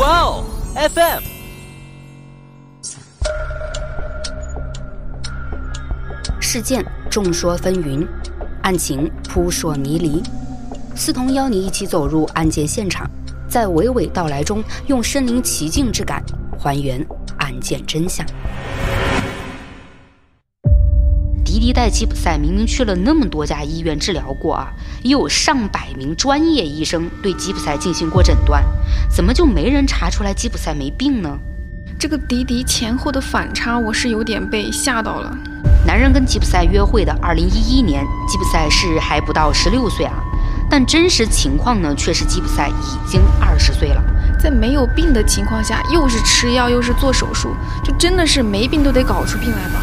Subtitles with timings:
[0.00, 1.22] 哇哦，FM。
[6.40, 8.08] 事件众说纷纭，
[8.62, 10.22] 案情扑朔迷离。
[10.96, 13.06] 思彤邀你一起走入案件现场，
[13.46, 16.24] 在娓娓道来中，用身临其境之感
[16.58, 18.24] 还原案件真相。
[21.70, 24.72] 迪迪带吉普赛明明去了那么多家医院治疗过啊，
[25.04, 28.60] 也有上百名专业医生对吉普赛进行过诊断，
[29.08, 31.38] 怎么就没人查出来吉普赛没病呢？
[31.96, 35.32] 这个迪迪前后的反差，我是有点被吓到了。
[35.86, 40.14] 男人跟吉普赛约会的2011年，吉普赛是还不到16岁啊，
[40.68, 44.02] 但真实情况呢，却是吉普赛已经20岁了。
[44.42, 49.80] 在没有病的情况下，又是吃药又是做手术，就真的是没病都得搞出病来吧？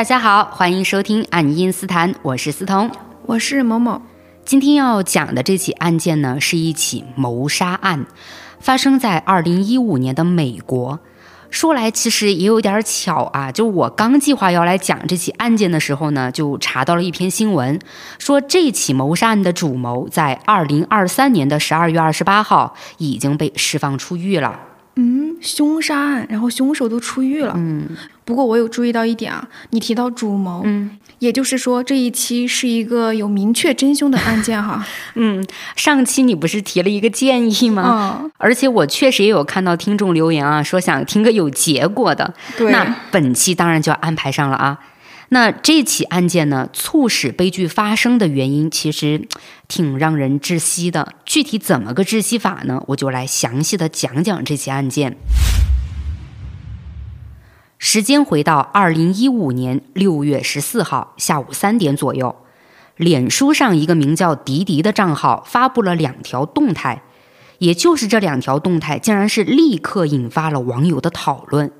[0.00, 2.90] 大家好，欢迎收听《爱因斯坦》，我是思彤，
[3.26, 4.00] 我是某某。
[4.46, 8.06] 今天要讲的这起案件呢，是一起谋杀案，
[8.60, 11.00] 发生在二零一五年的美国。
[11.50, 17.78] 说来其实也有点巧啊，就我刚计划要来讲这起案件的时候呢，就查到了一篇新闻，
[18.18, 24.60] 说这起谋杀案的主谋在二零二三年的十二月二十八号已经被释放出狱了。
[25.00, 27.54] 嗯，凶杀案，然后凶手都出狱了。
[27.56, 27.88] 嗯，
[28.26, 34.86] 不过我有注意到一点啊，你提到主谋，嗯，也就是说这一期是一个有明确真凶的案件哈。
[35.16, 35.42] 嗯，
[35.74, 38.20] 上期你不是提了一个建议吗？
[38.22, 42.34] 嗯，而且我确实也有看到听众留言啊，说想听个有结果的。
[42.58, 44.78] 对那本期当然就要安排上了啊。
[45.32, 49.28] 那这起案件呢，促使悲剧发生的原因其实
[49.68, 51.14] 挺让人窒息的。
[51.24, 52.82] 具体怎么个窒息法呢？
[52.88, 55.16] 我就来详细的讲讲这起案件。
[57.78, 62.34] 时间回到二零一五年六月十四号下午三点左右，
[62.96, 67.02] 脸书上一个名叫迪迪的账号发布了两条动态，
[67.58, 71.70] 也就是这两条动态，竟然是立刻引发了网友的讨论。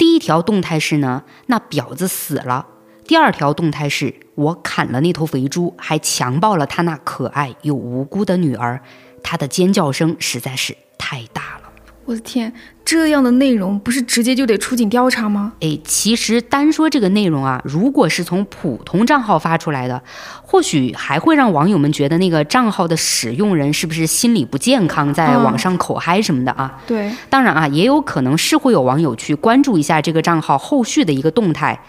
[0.00, 2.64] 第一条动态是呢，那婊子死了；
[3.06, 8.80] 第二条动态是我砍了那头肥猪，还强暴了他那可爱又无辜的女儿，
[9.22, 11.59] 他的尖叫声实在是太大了。
[12.06, 12.52] 我的天，
[12.84, 15.52] 这样的内容不是直接就得出警调查吗？
[15.60, 20.02] 哎，其实单说这个内容啊，如果是从普通账号发出来的，
[20.42, 26.82] 或许还会让网友们觉得那个账号的使用人是不是心理不健康，在网上口嗨什么的啊。
[26.86, 31.80] 对，当然啊，也有可能是会有网友去关注一下这个账号后续的一个动态，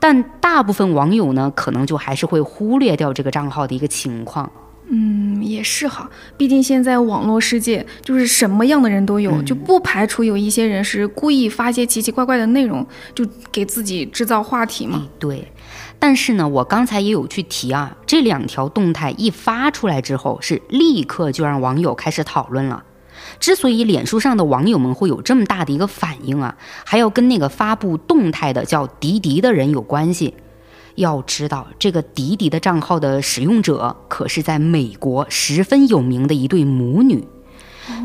[0.00, 4.50] 但大部分网友呢，可能就还是会忽略掉这个账号的一个情况。
[4.88, 15.02] 嗯，也是哈，毕竟现在网络世界就是什么样的人都有，就不排除有一些人是故意发些奇奇怪怪的内容，就给自己制造话题嘛。
[15.04, 15.52] 哎，对。
[15.98, 22.84] 但是呢，我刚才也有去提啊，这两条动态一发出来之后，是立刻就让网友开始讨论了。
[23.40, 30.34] 之所以脸书上的网友们会有这么大的一个反应啊，还要跟那个发布动态的叫迪迪的人有关系。
[30.96, 37.26] 要知道，这个迪迪的账号的使用者可是在美国十分有名的一对母女。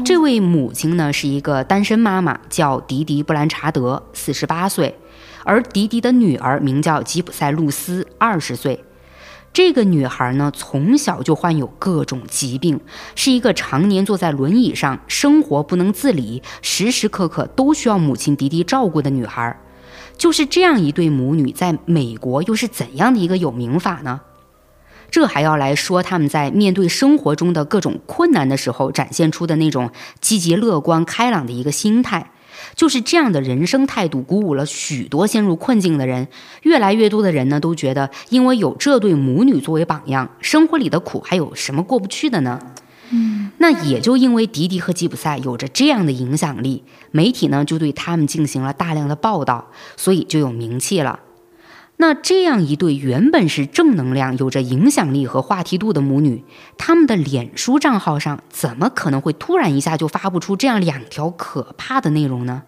[0.06, 4.96] 这位母亲呢是一个单身妈妈，叫迪迪·布兰查德，四十八岁，
[5.44, 8.84] 而迪迪的女儿名叫吉普赛·露丝，二十岁。
[9.53, 12.79] 这个女孩呢从小就患有各种疾病，
[13.16, 19.59] 是一个常年坐在轮椅上，生活不能自理，时时刻刻都需要母亲迪迪照顾的女孩。
[20.22, 24.22] 就是这样一对母女，在美国又是怎样的一个有名法呢？
[25.09, 29.90] 这还要来说他们在面对生活中的各种困难的时候，展现出的那种
[30.20, 32.30] 积极乐观、开朗的一个心态。
[32.76, 36.28] 就是这样的人生态度，鼓舞了许多陷入困境的人。
[36.62, 42.62] 越来越多的人呢，都觉得因为有这对母女作为榜样，生活里的苦还有什么过不去的呢？
[43.11, 49.67] 嗯，那也就因为迪迪和吉普赛有着这样的影响力，媒体呢就对他们进行了大量的报道，
[49.97, 51.19] 所以就有名气了。
[51.97, 56.43] 那这样一对原本是正能量、有着影响力和话题度的母女，
[56.78, 62.64] 他们的脸书账号上怎么可能会突然一下就发布出这样两条可怕的内容呢？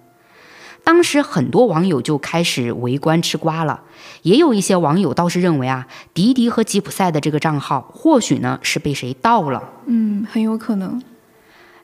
[0.84, 3.82] 当时很多网友就开始围观吃瓜了，
[4.24, 9.64] 也有一些网友倒是认为啊，迪迪和吉普赛的这个账号或许呢是被谁盗了。
[9.86, 11.02] 嗯，很有可能。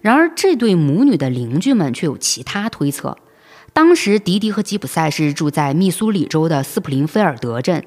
[0.02, 3.18] 然而，这对母女的邻居们却有其他推测。
[3.72, 7.86] 当时，迪迪和吉普赛是住在密苏里州的斯普林菲尔德镇，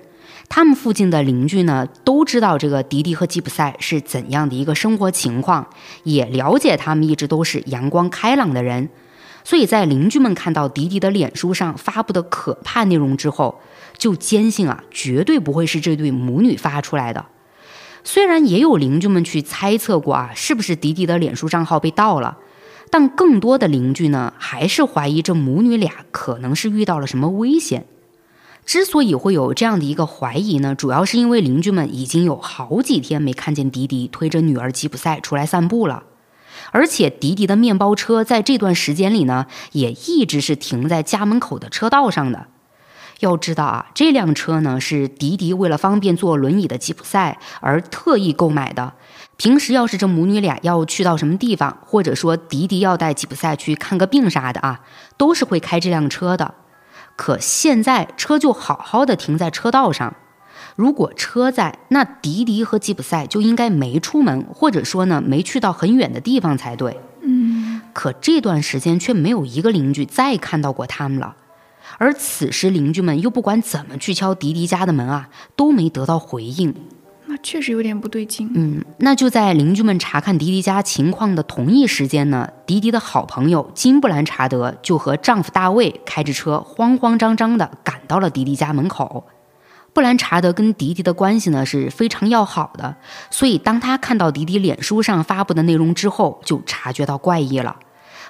[0.49, 5.67] 他们附近的邻居呢都知道这个迪迪和吉普赛是怎样的一个生活情况，
[6.05, 8.89] 也了解他们一直都是阳光开朗的人。
[9.45, 13.61] 所以在邻居们看到迪迪的脸书上发布的可怕内容之后，
[13.99, 17.27] 就坚信啊，绝对不会是这对母女发出来的。
[18.05, 22.39] 虽然也有邻居们去猜测过啊，是不是迪迪的脸书账号被盗了，
[22.91, 27.87] 但更多的邻居呢，还是怀疑这母女俩可能是遇到了什么危险。
[28.65, 36.05] 之所以会有这样的一个怀疑呢，主要是因为邻居们已经有好几天没看见迪迪推着女儿吉普赛出来散步了，
[36.73, 42.49] 而且迪迪的面包车在这段时间里呢，也一直是停在家门口的车道上的。
[43.21, 48.95] 要知道啊，这辆车呢是迪迪为了方便坐轮椅的吉普赛而特意购买的。
[49.37, 54.81] 平时要是这母女俩要去到什么地方，或者说迪迪要带吉普赛去看个病啥的啊，
[55.17, 56.55] 都是会开这辆车的。
[57.15, 60.17] 可现在车就好好的停在车道上，
[60.77, 66.99] 如果车在，那迪迪和吉普赛就应该没出门，或者说呢没去到很远的地方才对。
[67.23, 71.37] 嗯，可这段时间却没有一个邻居再看到过他们了，
[71.99, 76.75] 而此时邻居们又不管怎么去敲迪迪家的门啊，都没得到回应。
[77.27, 78.51] 那确实有点不对劲。
[78.55, 89.25] 嗯，那就在邻居们查看迪迪家情况的同一时间呢，迪迪的好朋友金布兰查德就和丈夫大卫开着车慌慌张张地赶到了迪迪家门口。
[89.95, 92.97] 布兰查德跟迪迪的关系呢是非常要好的，
[93.31, 97.77] 所以当他看到迪迪脸书上发布的内容之后，就察觉到怪异了。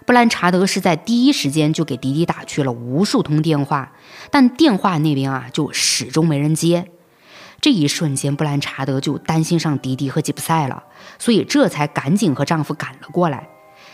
[0.04, 3.92] 布兰查德是在第一时间就给迪迪打去了无数通电话，
[4.32, 6.88] 但电话那边啊就始终没人接。
[7.60, 10.82] 这一瞬间，布兰查德就担心上迪迪和吉普赛了，
[11.20, 13.48] 所以这才赶紧和丈夫赶了过来。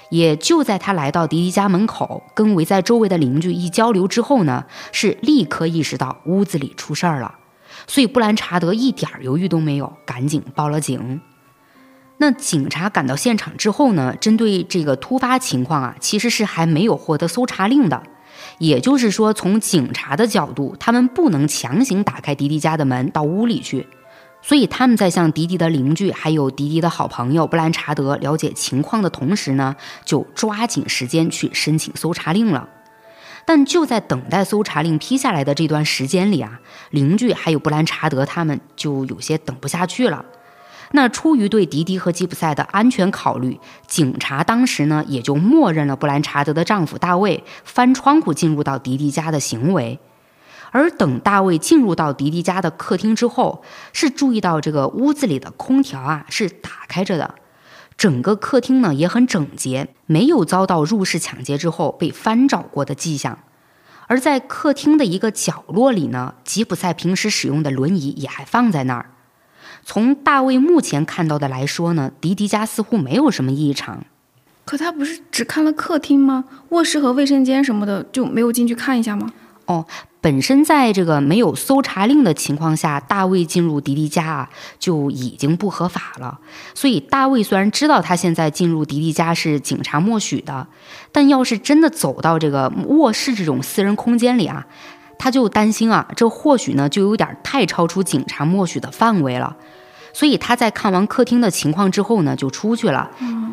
[0.08, 7.34] 也就在她来到迪迪家门口，跟围在周围的邻居一交流之后呢，是立刻意识到屋子里出事儿了。
[7.88, 11.20] 所以布兰查德一点犹豫都没有，赶紧报了警。
[12.18, 18.02] 那警察赶到现场之后呢，针对这个突发情况啊，其实是还没有获得搜查令的。
[18.58, 23.86] 也就是说，从警察的角度，他们不能强行打开迪迪家的门到屋里去，
[24.42, 32.68] 所以他们在向迪迪的邻居还有迪迪的好朋友布兰查德了解情况的同时呢，就抓紧时间去申请搜查令了。
[33.48, 36.60] 但就在等待搜查令批下来的这段时间里啊，
[36.90, 40.22] 邻居还有布兰查德他们就有些等不下去了。
[40.90, 49.98] 那出于对迪迪和吉普赛的安全考虑，警察当时呢也就默认了布兰查德的丈夫大卫翻窗户进入到迪迪家的行为。
[50.70, 53.62] 而等大卫进入到迪迪家的客厅之后，
[53.94, 57.34] 是注意到这个屋子里的空调啊是打开着的，
[57.98, 63.40] 整个客厅呢也很整洁，没有遭到入室抢劫之后被翻找过的迹象。
[64.06, 69.10] 而在客厅的一个角落里呢，吉普赛平时使用的轮椅也还放在那儿。
[69.84, 74.04] 从大卫目前看到的来说呢，迪迪家似乎没有什么异常。
[74.64, 76.44] 可他不是只看了客厅吗？
[76.68, 79.32] 卧室和卫生间什么的就没有进去看一下吗？
[79.68, 79.84] 哦，
[80.22, 86.40] 本身在这个没有搜查令的情况下，大卫进入迪迪家啊就已经不合法了。
[86.74, 90.66] 所以大卫虽然知道他现在进入迪迪家是警察默许的，
[91.12, 94.66] 但要是真的走到这个卧室这种私人空间里啊，
[95.18, 99.54] 他就担心啊，这或许呢就有点太超出警察默许的范围了。
[100.14, 103.10] 所以他在看完客厅的情况之后呢，就出去了，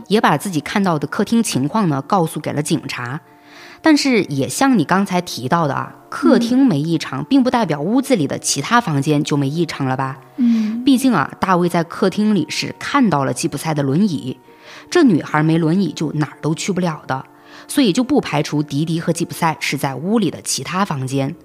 [0.08, 3.20] 也把自己看到的客厅情况呢告诉给了警察。
[3.82, 10.18] 但是也像你刚才提到的啊，客厅没异常，并不代表屋子里的其他房间就没异常了吧？
[10.38, 14.38] 嗯，毕竟啊，大卫在客厅里是看到了吉普赛的轮椅，
[14.90, 17.26] 这女孩没轮椅就哪儿都去不了的，
[17.68, 21.36] 所以就不排除迪迪和吉普赛是在屋里的其他房间。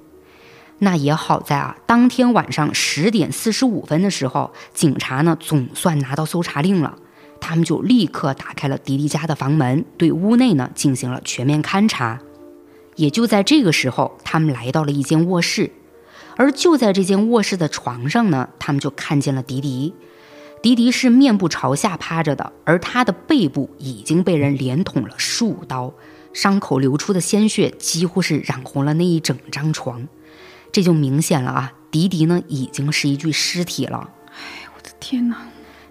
[0.79, 6.95] 那也好在啊，当天晚上十点四十五分的时候，警察呢总算拿到搜查令了，
[7.41, 12.21] 他们就立刻打开了迪迪家的房门，对屋内呢进行了全面勘查。
[13.01, 15.73] 也就在这个时候，他们来到了一间卧室，
[16.37, 19.95] 而就在这间卧室的床上呢，他们就看见了迪迪。
[20.63, 25.95] 迪迪是面部朝下趴着的，而他的背部已经被人连捅了数刀，
[26.35, 30.07] 伤口流出的鲜血几乎是染红了那一整张床。
[30.71, 34.11] 这就明显了啊，迪迪呢已经是一具尸体了。
[34.27, 35.39] 哎，我的天哪！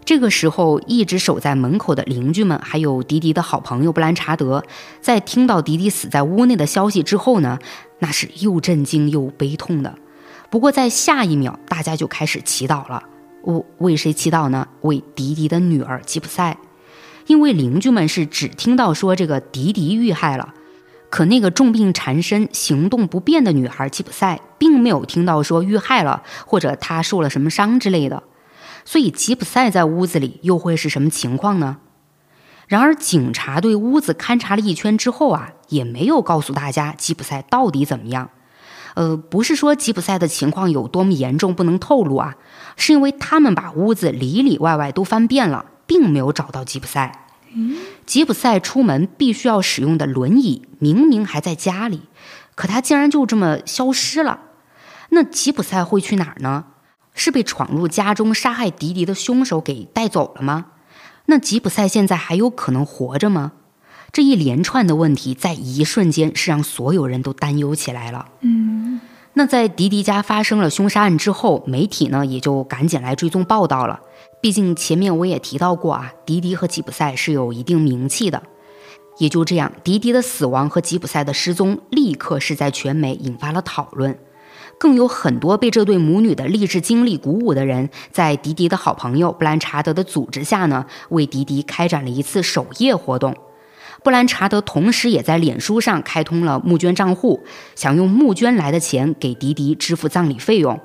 [0.10, 4.64] 这个时候，一直守在门口的邻居们，还有迪迪的好朋友布兰查德，
[5.02, 7.60] 在听到迪迪死在屋内的消息之后呢，
[8.00, 9.94] 那是又震惊又悲痛的。
[10.50, 13.04] 不过在下一秒，大家就开始祈祷了。
[13.44, 14.68] 为为谁祈祷呢？
[14.82, 16.58] 为迪迪的女儿吉普赛，
[17.28, 20.56] 因为邻居们是只听到说这个迪迪遇害了。
[21.12, 28.24] 可那个重病缠身、行动不便的女孩吉普赛，并没有听到说遇害了，或者她受了什么伤之类的。
[28.90, 31.78] 所以吉普赛在屋子里又会是什么情况呢？
[32.68, 38.32] 然而，警察对屋子勘察了一圈之后啊，也没有告诉大家吉普赛到底怎么样。
[38.96, 42.38] 呃，不是说吉普赛的情况有多么严重不能透露啊，
[42.78, 47.28] 是因为他们把屋子里里外外都翻遍了，并没有找到吉普赛。
[48.08, 52.02] 吉普赛出门必须要使用的轮椅，明明还在家里，
[52.56, 54.40] 可他竟然就这么消失了。
[55.10, 56.66] 那吉普赛会去哪儿呢？
[57.14, 60.68] 是被闯入家中杀害迪迪的凶手给带走了吗？
[61.26, 63.52] 那吉普赛现在还有可能活着吗？
[64.12, 68.26] 这一连串的问题在一瞬间是让所有人都担忧起来了。
[68.42, 69.00] 嗯，
[69.34, 74.00] 那在迪迪家发生了凶杀案之后，媒体呢也就赶紧来追踪报道了。
[74.42, 78.42] 毕竟前面我也提到过啊，迪迪和吉普赛是有一定名气的。
[79.20, 84.18] 也就这样，迪迪的死亡和吉普赛的失踪立刻是在全美引发了讨论。
[84.80, 93.36] 更有很多被这对母女的励志经历鼓舞的人，在迪迪的好朋友布兰查德的组织下呢，为迪迪开展了一次守夜活动。
[94.02, 97.44] 布兰查德同时也在脸书上开通了募捐账户，
[97.76, 100.80] 想用募捐来的钱给迪迪支付葬礼费用。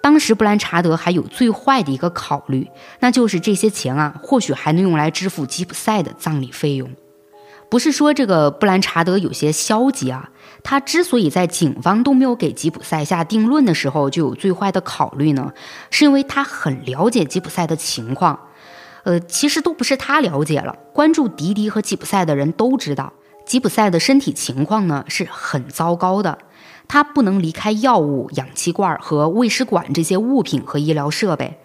[0.00, 2.66] 当时布兰查德还有最坏的一个考虑，
[3.00, 6.90] 那就是这些钱啊，或许还能用来支付吉普赛的葬礼费用。
[7.70, 10.30] 不是说这个布兰查德有些消极啊，
[10.64, 15.52] 他之所以在警方都没有给吉普赛下定论的时候就有最坏的考虑呢，
[15.90, 18.40] 是因为他很了解吉普赛的情况。
[19.04, 23.12] 呃，其实都不是他了解了，关注迪迪和吉普赛的人都知道，
[23.44, 26.38] 吉普赛的身体情况呢是很糟糕的，
[26.88, 31.58] 他不能离开药物、氧气罐和喂食管这些物品和医疗设备。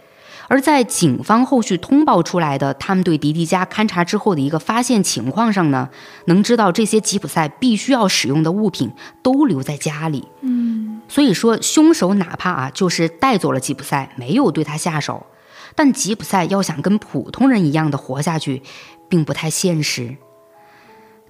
[0.49, 5.89] 而在警方后续通报出来的他们对迪迪家勘查之后的一个发现情况上呢，
[6.25, 8.91] 能知道这些吉普赛必须要使用的物品
[9.21, 10.27] 都留在家里。
[10.41, 15.27] 嗯，所以说凶手哪怕啊就是带走了吉普赛，没有对他下手，
[15.75, 18.63] 但吉普赛要想跟普通人一样的活下去，
[19.07, 20.17] 并不太现实。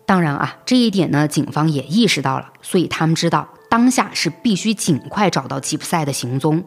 [0.06, 6.64] 当然啊，这一点呢，警方也意识到了，所以他们知道当下是必须尽快找到吉普赛的行踪。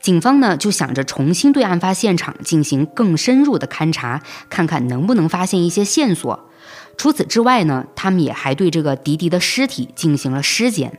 [0.00, 6.48] 警方呢就想着重新对案发现场进行更深入的勘查，看看能不能发现一些线索。
[6.96, 10.98] 除此之外呢，他们也还对这个迪迪的尸体进行了尸检。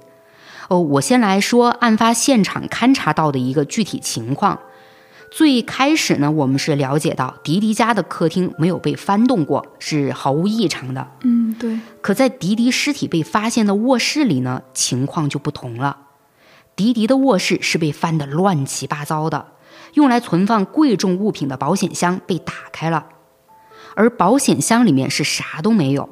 [0.70, 4.60] 哦，我先来说案发现场勘查到的一个具体情况。
[5.30, 11.08] 最开始呢，我们是了解到迪迪家的客厅没有被翻动过，是毫无异常的。
[11.24, 11.80] 嗯，对。
[12.02, 15.98] 可在迪迪尸体被发现的卧室里呢，情况就不同了。
[16.76, 19.48] 迪迪的卧室是被翻得乱七八糟的，
[19.94, 23.06] 用来存放贵重物品的保险箱被打开了，
[23.96, 26.10] 而保险箱里面是啥都没有。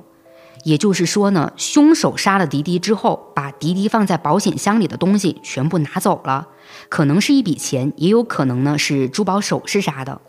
[0.65, 6.49] 也就是说呢，凶手杀了迪迪之后，把迪迪放在保险箱里的东西全部拿走了，
[6.89, 10.19] 可能是一笔钱，也有可能呢是珠宝首饰啥的。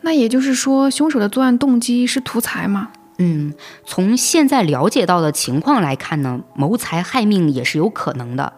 [0.00, 2.92] 那也就是说，凶手的作案动机是图财吗？
[3.18, 8.54] 嗯，从现在了解到的情况来看呢，谋财害命也是有可能的。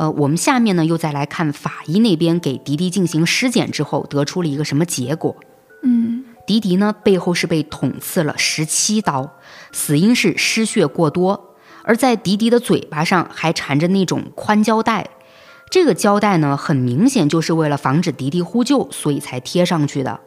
[0.00, 5.36] 呃，我们下面呢又再来看法医那边给迪迪进行尸检之后得出了一个什么结果？
[5.82, 9.32] 嗯，迪迪呢背后是被捅刺了十七刀，
[9.72, 11.54] 死因是失血过多，
[11.84, 15.10] 而在迪迪的嘴巴上还缠着那种宽胶带，
[15.68, 20.20] 这个胶带呢很明显就是为了防止迪迪呼救，所以才贴上去的。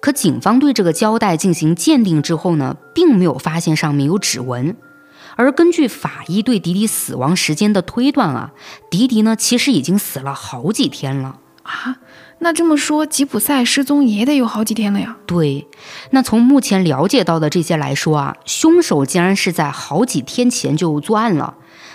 [0.00, 4.74] 可警方对这个胶带进行鉴定之后呢，并没有发现上面有指纹。
[5.36, 8.52] 而根据法医对迪迪死亡时间的推断啊，
[8.90, 11.98] 迪迪呢其实已经死了好几天了啊。
[12.40, 15.16] 那这么说，吉普赛失踪也得有好几天了呀？
[15.26, 15.68] 对。
[16.10, 21.54] 那从目前了解到的这些来说啊，凶手竟然是在好几天前就作案了。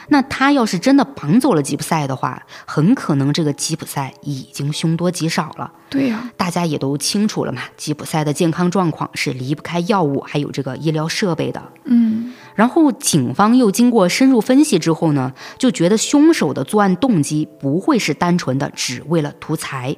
[0.10, 5.72] 那他要是真的绑走了吉普赛的话，很可能这个吉普赛已经凶多吉少了。
[5.90, 11.62] 对呀，大家也都清楚了嘛，吉普赛的健康状况是离不开药物还有这个医疗设备的。
[11.86, 12.34] 嗯。
[12.56, 19.96] 然后警方又经过深入分析之后呢，就觉得凶手的作案动机不会是单纯的只为了图财。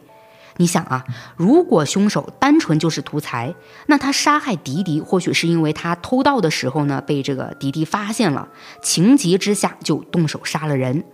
[0.59, 1.05] 你想啊，
[1.37, 3.55] 如果凶手单纯就是图财，
[3.87, 8.49] 那他杀害迪迪或许是因为他偷盗的时候呢被这个迪迪发现了，
[8.81, 11.05] 情急之下就动手杀了人。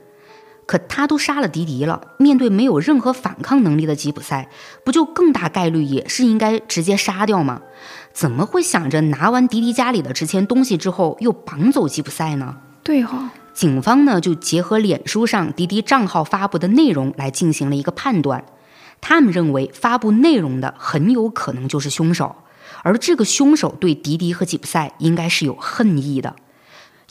[0.66, 4.50] 可他都杀了迪迪了，面对没有任何反抗能力的吉普赛，
[4.84, 7.62] 不就更大概率也是应该直接杀掉吗？
[8.12, 12.58] 怎么会想着拿完迪迪家里的值钱东西之后又绑走吉普赛呢？
[12.82, 18.44] 对哈，警方呢就结合脸书上迪迪账号发布的内容来进行了一个判断，
[19.02, 22.36] 他们认为发布内容的很有可能就是凶手，
[22.84, 26.36] 而这个凶手对迪迪和吉普赛应该是有恨意的，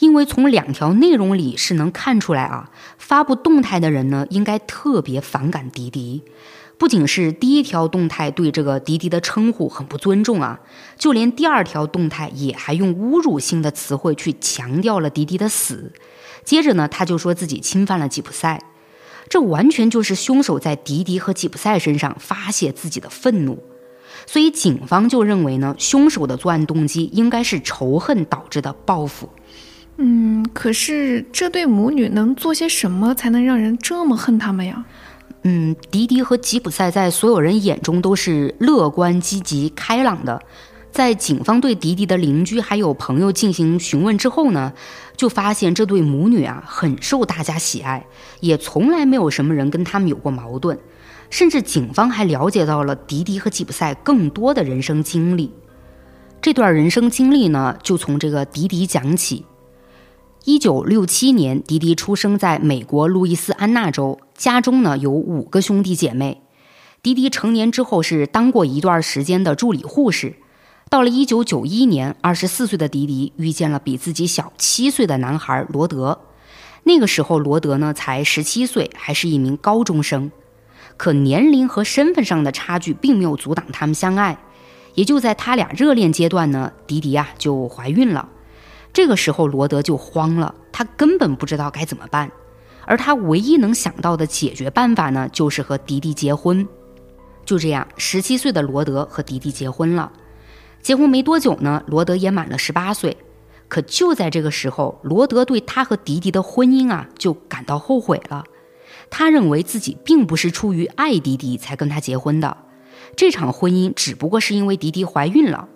[0.00, 6.23] 因为从两条内容里是能看出来啊，发布动态的人呢应该特别反感迪迪。
[6.76, 10.59] 不仅是第一条动态对这个迪迪的称呼很不尊重啊，
[10.99, 15.93] 就连第二条动态也还用侮辱性的词汇去强调了迪迪的死。
[16.43, 18.61] 接着呢，他就说自己侵犯了吉普赛。
[19.28, 23.59] 这完全就是凶手在迪迪和吉普赛身上发泄自己的愤怒。
[24.26, 29.28] 所以警方就认为呢，凶手的作案动机应该是仇恨导致的报复。
[29.97, 34.85] 嗯，可是这对母女能做些什么才能让人这么恨他们呀？
[35.43, 40.40] 嗯，迪迪和吉普赛在所有人眼中都是乐观、积极、开朗的。
[40.90, 44.73] 在警方对迪迪的邻居还有朋友进行询问之后呢，
[45.16, 48.06] 就发现这对母女啊很受大家喜爱，
[48.40, 50.78] 也从来没有什么人跟他们有过矛盾。
[51.30, 55.52] 甚至警方还了解到了迪迪和吉普赛更多的人生经历。
[56.40, 59.47] 这段人生经历呢，就从这个迪迪讲起。
[60.44, 66.42] 一九六七年，迪迪出生在美国路易斯安那州，家中呢有五个兄弟姐妹。
[67.02, 70.35] 迪迪成年之后是当过一段时间的助理护士。
[70.94, 76.20] 到了一九九一年，二十四岁的迪迪遇见了比自己小七岁的男孩罗德。
[76.84, 80.30] 那个时候，罗德呢才十七岁，还是一名高中生。
[80.96, 84.38] 可年龄和身份上的差距并没有阻挡他们相爱，
[84.94, 88.28] 也就在他俩热恋阶段呢，迪迪啊就怀孕了。
[88.92, 92.30] 这个时候罗德就慌了，他根本不知道该怎么办，
[92.86, 96.64] 而他唯一能想到的解决办法呢，就是和迪迪结婚。
[97.44, 100.12] 就这样，十七岁的罗德和迪迪结婚了。
[100.85, 103.17] 结婚没多久呢，罗德也满了十八岁。
[103.69, 108.45] 可就在这个时候，罗德对他和迪迪的婚姻啊就感到后悔了。
[109.09, 112.59] 他认为自己并不是出于爱迪迪才跟他结婚的，
[113.17, 115.67] 这场婚姻只不过是因为迪迪怀孕了。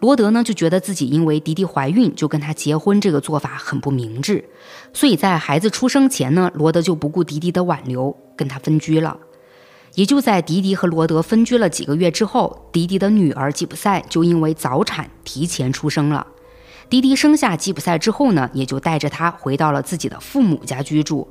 [0.00, 4.48] 罗德呢就觉得自己因为迪迪怀孕就跟他结婚，这个做法很不明智，
[4.94, 9.18] 所以在孩子出生前呢，罗德就不顾迪迪的挽留跟他分居了。
[9.94, 16.26] 也就在迪迪和罗德分居了几个月之后，迪迪的女儿吉普赛就因为早产提前出生了。
[16.88, 21.28] 迪迪生下吉普赛之后呢，也就带着他回到了自己的父母家居住。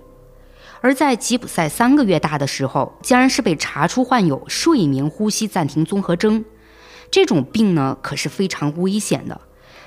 [0.82, 6.46] 而在吉普赛三个月大的时候，竟然是被查出患有睡眠呼吸暂停综合征。
[7.10, 9.42] 这种病呢，可是非常危险的。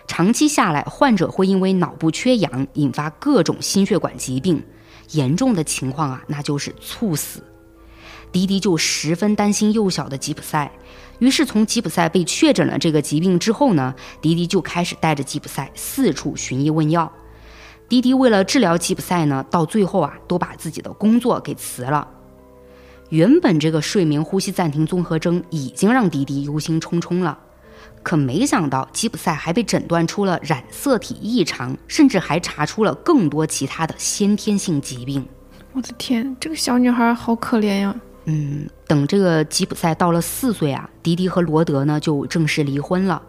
[0.09, 4.65] 长期下来，患者会因为脑部缺氧引发各种心血管疾病，
[5.11, 7.45] 严重的情况啊，那就是猝死。
[8.33, 10.71] 迪迪就十分担心幼小的吉普赛，
[11.19, 17.13] 于是从吉普赛被确诊了这个疾病之后呢，迪迪就开始带着吉普赛四处寻医问药。
[17.89, 22.07] 迪迪为了治疗吉普赛呢，到最后啊，都把自己的工作给辞了。
[23.09, 27.37] 原本这个睡眠呼吸暂停综合征已经让迪迪忧心忡忡了，
[28.05, 35.27] 可没想到吉普赛还被诊断出了染色体异常，甚至还查出了更多其他的先天性疾病。
[35.73, 37.95] 我的天，这个小女孩好可怜呀！
[38.27, 43.23] 嗯，等这个吉普赛到了四岁啊，迪迪和罗德呢就正式离婚了。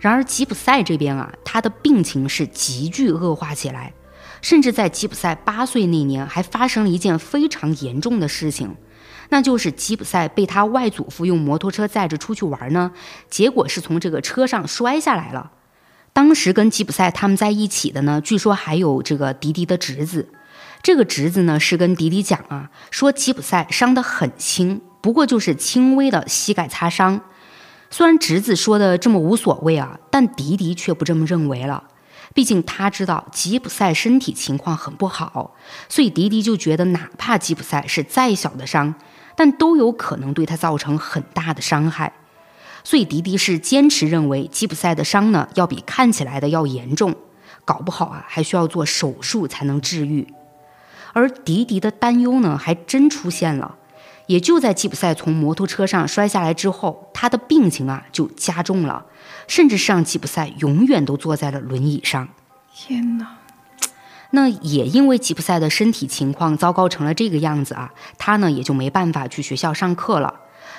[0.00, 3.94] 然而吉普赛这边啊，他的病情是急剧恶化起来，
[4.42, 8.76] 甚至在吉普赛八岁那年还发生了一件非常严重的事情，
[9.30, 12.92] 那就是吉普赛被他外祖父用摩托车载着出去玩呢，
[13.30, 15.52] 结果是从这个车上摔下来了。
[16.12, 20.28] 当时跟吉普赛他们在一起的呢，据说还有这个迪迪的侄子，
[20.86, 27.22] 这个侄子呢是跟迪迪讲啊，说吉普赛伤得很轻，不过就是轻微的膝盖擦伤。
[27.90, 31.82] 虽然侄子说的这么无所谓啊，但迪迪却不这么认为了。
[32.34, 35.56] 毕竟他知道吉普赛身体情况很不好，
[35.88, 38.94] 所以迪迪就觉得，哪怕吉普赛是再小的伤，
[39.34, 42.12] 但都有可能对他造成很大的伤害。
[42.84, 47.12] 所以迪迪是坚持认为，吉普赛的伤呢，要比看起来的要严重，
[47.64, 50.32] 搞不好啊，还需要做手术才能治愈。
[51.16, 53.76] 而迪迪的担忧呢，还真出现了。
[54.26, 59.06] 也就在吉普赛从摩托车上摔下来之后，他的病情啊就加重了，
[59.48, 62.28] 甚至是让吉普赛永远都坐在了轮椅上。
[62.74, 63.38] 天哪！
[64.32, 70.34] 那也因为吉普赛的身体情况糟糕成了这个样子啊，他呢也就没办法去学校上课了。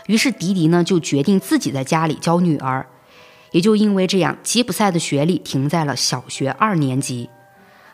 [0.05, 2.85] 于是迪迪呢就决定自己在家里教女儿。
[3.51, 7.31] 也就因为这样，吉普赛的学历停在了小学二年级。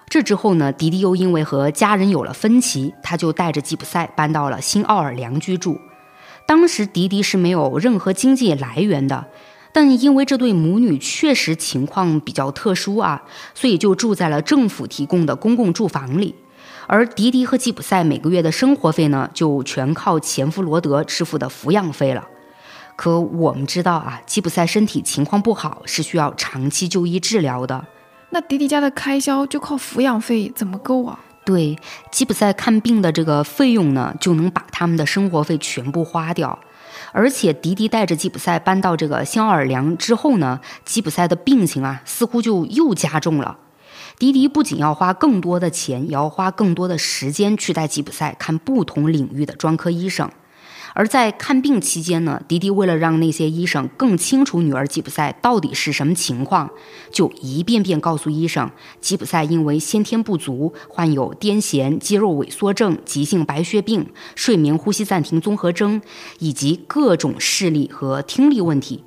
[0.09, 5.79] 这之后呢，迪迪又因为和家人有了分歧，他就带着吉普赛搬到了新奥尔良居住。
[6.45, 9.25] 当时迪迪是没有任何经济来源的，
[9.71, 13.23] 但因为这对母女确实情况比较特殊啊，
[13.55, 16.35] 所以就住在了政府提供的公共住房里。
[16.85, 22.27] 而迪迪和吉普赛每个月的生活费呢，就全靠前夫罗德支付的抚养费了。
[22.95, 27.85] 可我们知道啊，吉普赛身体情况不好，是需要长期就医治疗的。
[28.33, 31.19] 那迪迪家的开销就靠抚养费怎么够啊？
[31.45, 31.77] 对，
[32.11, 36.57] 吉普赛看病的这个费用呢，就能把他们的生活费全部花掉。
[37.11, 43.55] 而且迪迪带着吉普赛搬到这个新奥尔良之后呢，吉普赛的病情啊，似乎就又加重了。
[44.17, 50.27] 迪迪不仅要花更多的钱，也要花更多的时间去带吉普赛看不同领域的专科医生。
[50.95, 56.69] 而在看病期间呢，迪迪为了让那些医生更清楚女儿吉普赛到底是什么情况，
[57.11, 58.69] 就一遍遍告诉医生，
[59.01, 65.99] 吉普赛因为先天不足，患有癫痫、肌肉萎缩症、急性白血病、睡眠呼吸暂停综合征，
[66.37, 69.03] 以及各种视力和听力问题。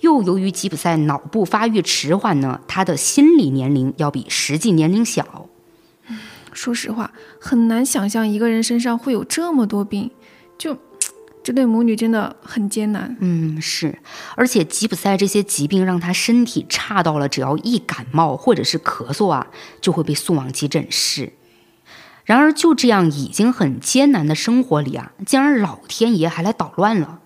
[0.00, 5.48] 又由于吉普赛脑部发育迟缓呢，他的心理年龄要比实际年龄小。
[6.52, 10.10] 说实话，很难想象一个人身上会有这么多病，
[10.58, 10.76] 就。
[11.42, 13.16] 这对母女真的很艰难。
[13.20, 13.98] 嗯，是，
[14.36, 19.46] 而且吉普赛这些疾病让他身体差到了，只要一感冒或者是咳嗽啊，
[19.80, 21.32] 就会被送往急诊室。
[22.24, 27.18] 然而，就这样已经很艰难的生活里啊，竟然老天爷还来捣乱了。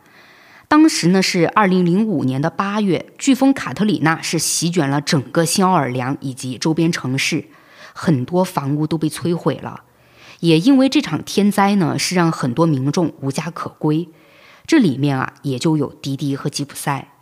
[0.66, 7.44] 当时呢是二零零五年的八月，飓风卡特里娜是席卷了整个新奥尔良以及周边城市，
[7.92, 9.83] 很多房屋都被摧毁了。
[10.44, 14.11] 也因为这场天灾呢，是让很多民众无家可归，
[14.66, 17.14] 这里面啊也就有迪迪和吉普赛。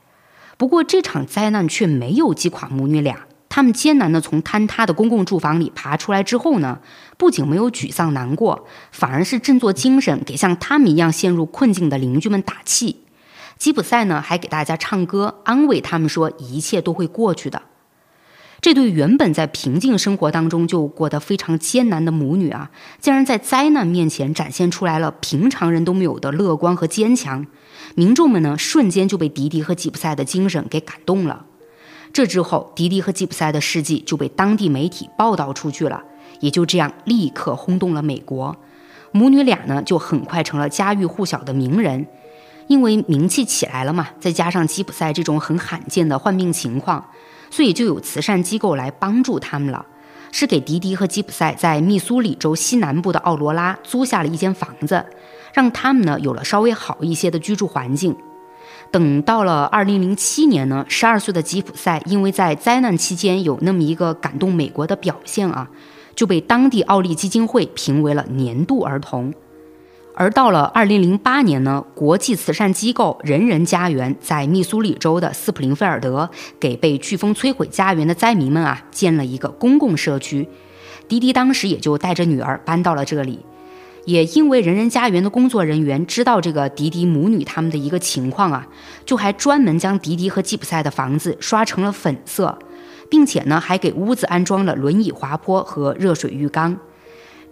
[0.57, 6.81] 不过这场灾难却没有击垮母女俩，他们艰难地从坍塌的公共住房里爬出来之后呢，
[7.17, 13.05] 不仅没有沮丧难过，反而是振作精神，给像他们一样陷入困境的邻居们打气。
[13.57, 17.63] 吉普赛呢还给大家唱歌，安慰他们说一切都会过去的。
[18.63, 22.71] 这对原本在平静生活当中就过得非常艰难的母女啊，
[23.01, 27.45] 竟然在灾难面前展现出来了平常人都没有的乐观和坚强。
[27.97, 31.45] 民众们呢，瞬间就被迪迪和吉普赛的精神给感动了。
[32.13, 36.05] 这之后，迪迪和吉普赛的事迹就被当地媒体报道出去了，
[36.39, 38.57] 也就这样立刻轰动了美国。
[39.11, 42.07] 母女俩呢，就很快成了家喻户晓的名人，
[42.69, 47.05] 因为名气起来了嘛，再加上吉普赛这种很罕见的患病情况。
[47.53, 49.85] 所以就有慈善机构来帮助他们了，
[50.33, 55.05] 是给迪迪和吉普赛在密苏里州西南部的奥罗拉租下了一间房子，
[55.53, 58.17] 让他们呢有了稍微好一些的居住环境。
[58.91, 65.69] 等到了二零零七年呢，十二岁的吉普赛因为在灾难期间有那么一个感动美国的表现啊，
[66.15, 69.33] 就被当地奥利基金会评为了年度儿童。
[70.15, 76.29] 而到了二零零八年呢，国际慈善机构人人家园在密苏里州的斯普林菲尔德
[76.61, 80.47] 给被飓风摧毁家园的灾民们啊建了一个公共社区。
[81.09, 83.41] 迪迪当时也就带着女儿搬到了这里。
[84.05, 88.67] 也因为人人家园的工作人员知道这个迪迪母女他们的一个情况啊，
[89.07, 92.59] 就还专门将迪迪和吉普赛的房子刷成了粉色，
[93.09, 96.77] 并且呢还给屋子安装了轮椅滑坡和热水浴缸。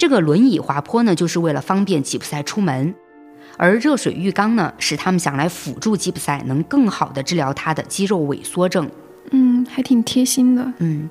[0.00, 2.94] 这个轮椅滑坡呢，就是为了方便吉普赛出门；
[3.58, 8.90] 而热水浴缸呢，是他们想来辅助吉普赛能更好的治疗他的肌肉萎缩症。
[9.30, 10.72] 嗯，还挺贴心的。
[10.78, 11.10] 嗯，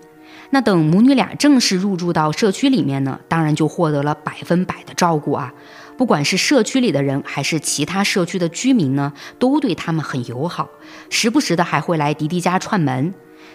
[0.50, 5.54] 那等母女俩正式入住到社区里面呢，当然就获得了百分百的照顾啊！
[5.96, 10.68] 不管是社区里的人，还是其他社区的居民呢，都对他们很友好，
[11.12, 13.14] 时不时的还会来迪迪家串门。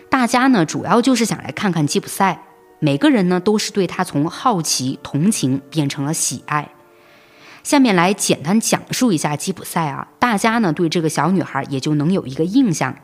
[0.08, 2.40] 大家呢，主要就是想来看看吉普赛。
[2.84, 6.68] 每个人呢，都是对他从好奇、同情变成了喜爱。
[7.62, 12.94] 下面来简单讲述一下吉普赛啊，大家呢对这个小女孩也就能有一个印象。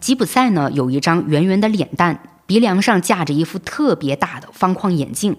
[0.00, 5.36] 吉普赛呢有一张圆圆的脸蛋，鼻梁上架着一副特别大的方框眼镜，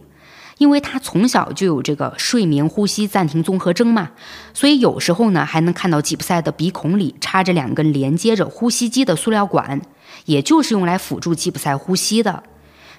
[0.60, 4.12] 因为他从小就有这个睡眠呼吸暂停综合征嘛，
[4.54, 9.82] 所以有时候呢还能看到吉普赛的鼻孔里插着两根连接着呼吸机的塑料管，
[10.24, 12.44] 也就是用来辅助吉普赛呼吸的。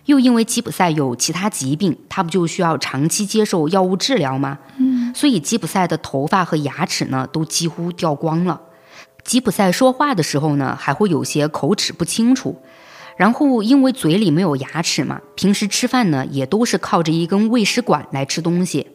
[0.08, 4.58] 又因为吉普赛有其他疾病，他不就需要长期接受药物治疗吗？
[4.78, 8.58] 嗯，所以吉普赛的头发和牙齿呢都几乎掉光了。
[9.22, 12.58] 吉普赛说话的时候呢，还会有些口齿不清楚。
[13.18, 18.86] 然后因为嘴里没有牙齿嘛，平时吃饭呢也都是靠着一根喂食管来吃东西。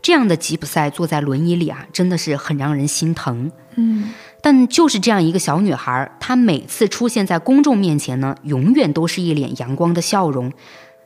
[0.00, 3.52] 这样的吉普赛坐在轮椅里啊，真的是很让人心疼。
[3.76, 4.14] 嗯。
[4.40, 10.52] 但就是这样一个小女孩，她每次出现在公众面前呢，永远都是一脸阳光的笑容，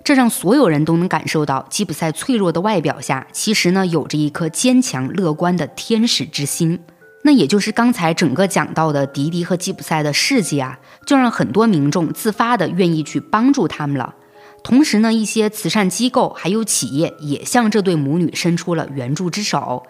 [0.05, 6.81] 这让所有人都能感受到吉普赛脆弱的外表下，其实呢有着一颗坚强乐观的天使之心。
[7.25, 14.17] 那也就是刚才整个讲到的迪迪和吉普赛的事迹啊，就让很多民众自发的愿意去帮助他们了。
[14.65, 19.85] 同时呢，一些慈善机构还有企业也向这对母女伸出了援助之手。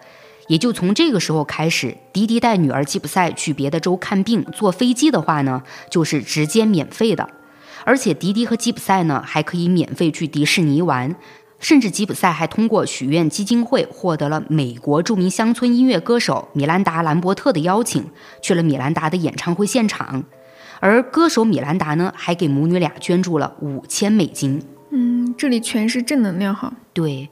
[0.47, 7.29] 也就从这个时候开始，迪迪带女儿吉普赛去别的州看病，坐飞机的话呢，就是直接免费的。
[7.85, 11.15] 而且迪迪和吉普赛呢，还可以免费去迪士尼玩。
[11.59, 18.05] 甚至吉普赛还通过许愿基金会获得了美国著名乡村音乐歌手米兰达·兰伯特的邀请，
[18.41, 20.25] 去了米兰达的演唱会现场。
[20.81, 24.61] 而歌手米兰达呢，还给母女俩捐助了五千美金。
[24.91, 25.23] 嗯。
[25.23, 26.71] 嗯，这里全是正能量哈。
[26.93, 27.29] 对，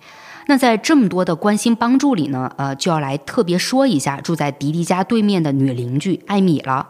[0.47, 6.89] 那在这么多的关心帮助里呢，呃，就要来特别说一下住在迪迪家对面的女邻居艾米了。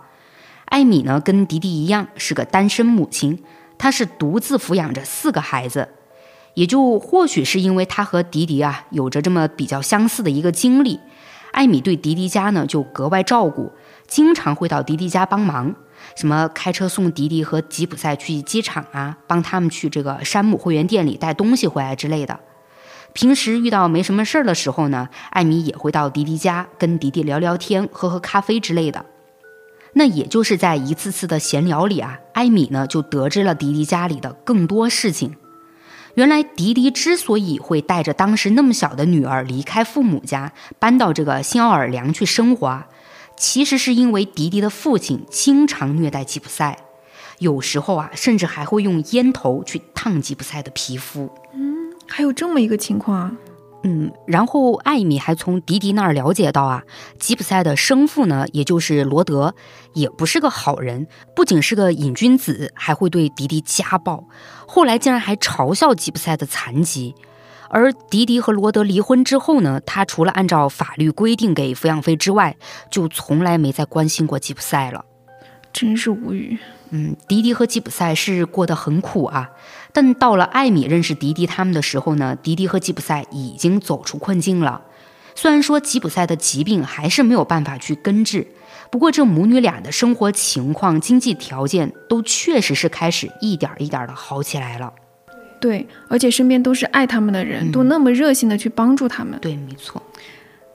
[0.66, 3.44] 艾米呢，跟迪迪一样是个单身母亲，
[3.78, 5.90] 她是独自抚养着四个孩子，
[6.54, 11.00] 也就或许是因为她和迪迪啊有着这么比较相似的一个经历，
[11.52, 13.70] 艾米对迪迪家呢就格外照顾，
[14.08, 15.76] 经常会到迪迪家帮忙，
[16.16, 22.40] 什么开车送迪迪和吉普赛去机场啊，帮他们去这个山姆会员店里带东西回来之类的。
[23.14, 29.06] 平时遇到没什么事儿的时候呢，艾米也会到迪迪家跟迪迪聊聊天、喝喝咖啡之类的。
[29.94, 35.36] 那也就是在一次次的闲聊里啊，艾米呢就得知了迪迪家里的更多事情。
[36.16, 42.84] 原来迪迪之所以会带着当时那么小的女儿离开父母家，搬到这个新奥尔良去生活，
[43.36, 46.78] 其实是因为迪迪的父亲经常虐待吉普赛，
[47.40, 51.30] 有时候啊，甚至还会用烟头去烫吉普赛的皮肤。
[52.12, 53.32] 嗯，还有这么一个情况啊。
[53.84, 56.84] 嗯，然后艾米还从迪迪那儿了解到啊，
[57.18, 59.56] 吉普赛的生父呢，也就是罗德，
[59.94, 64.24] 也不是个好人，不仅是个瘾君子，还会对迪迪家暴，
[64.68, 67.16] 后来竟然还嘲笑吉普赛的残疾。
[67.70, 72.56] 而迪迪和罗德离婚之后呢，他除了按照法律规定给抚养费之外，
[72.92, 75.06] 就从来没再关心过吉普赛了。
[75.74, 76.60] 真是无语。
[76.90, 79.50] 嗯，迪迪和吉普赛是过得很苦啊。
[79.94, 84.82] 但到了艾米认识迪迪他们的时候呢，迪迪和吉普赛已经走出困境了。
[85.36, 88.48] 虽然说吉普赛的疾病还是没有办法去根治，
[88.90, 94.94] 不过这母女俩的生活情况、经济条件都确实是开始一点一点的好起来了。
[95.60, 99.40] 对，而且身边都是爱他们的人，都那么热心的去帮助他们。
[99.40, 100.02] 对，没错。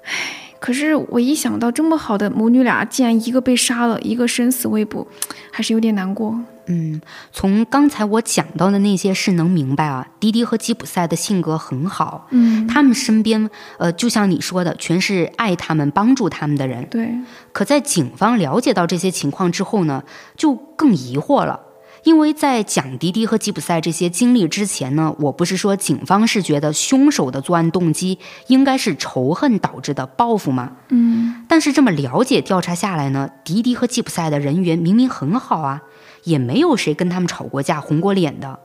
[0.03, 0.13] 唉。
[0.59, 5.07] 可是我一想到这么好的母女俩，竟然一个被杀了，一个生死未卜，
[5.53, 6.41] 还是有点难过。
[6.67, 7.01] 嗯，
[7.33, 12.27] 从刚才我讲到的那些事能明白啊，迪迪和吉普赛的性格很好。
[12.31, 13.49] 嗯，他们身边，
[13.79, 16.87] 呃，就像你说的，全是爱他们、帮助他们的人。
[16.91, 17.09] 对。
[17.53, 20.03] 可在警方了解到这些情况之后呢，
[20.37, 21.61] 就更疑惑了。
[22.05, 30.71] 因为在讲迪迪和吉普赛这些经历之前呢，我不是说警方是觉得凶手的作案动机应该是仇恨导致的报复吗？
[30.91, 35.83] 嗯，但是这么了解调查下来呢，迪迪和吉普赛的人缘明明很好啊，
[36.27, 38.61] 也没有谁跟他们吵过架、红过脸的。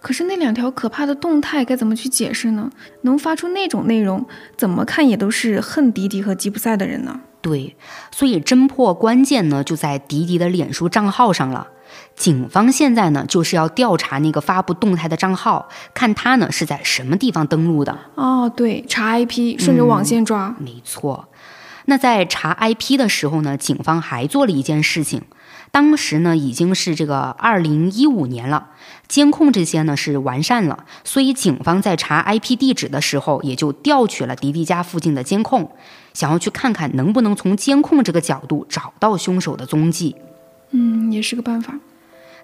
[0.00, 2.70] 可是那两条可怕的动态该怎么去解释呢？
[3.02, 7.20] 能发出那种内容，怎么看也都是恨迪迪和吉普赛的人呢？
[7.40, 7.76] 对，
[8.10, 11.68] 所以侦破关键呢就在迪迪的脸书账号上了。
[12.16, 17.96] 警方现在呢，就是要调查那个发布动态的账号，看他呢是在什么地方登录的。
[18.16, 20.56] 哦，对，查 IP，顺着网线抓。
[20.58, 21.28] 没错。
[21.84, 25.22] 那在查 IP 的时候呢，警方还做了一件事情。
[25.72, 28.68] 当时呢，已经是这个二零一五年了，
[29.08, 35.72] 监控这些呢是完善了，所以警方在查 IP 地址的时候，也就调取了迪迪家附近的监控，
[36.12, 40.14] 想要去看看能不能从监控这个角度找到凶手的踪迹。
[40.72, 41.74] 嗯，也是个办法。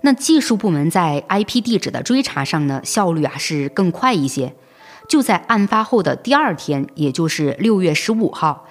[0.00, 4.54] 那技术部门在 IP 地址的追查上呢，效率啊是更快一些。
[5.06, 8.66] 就在案发后的第二天，也就是六月十五号，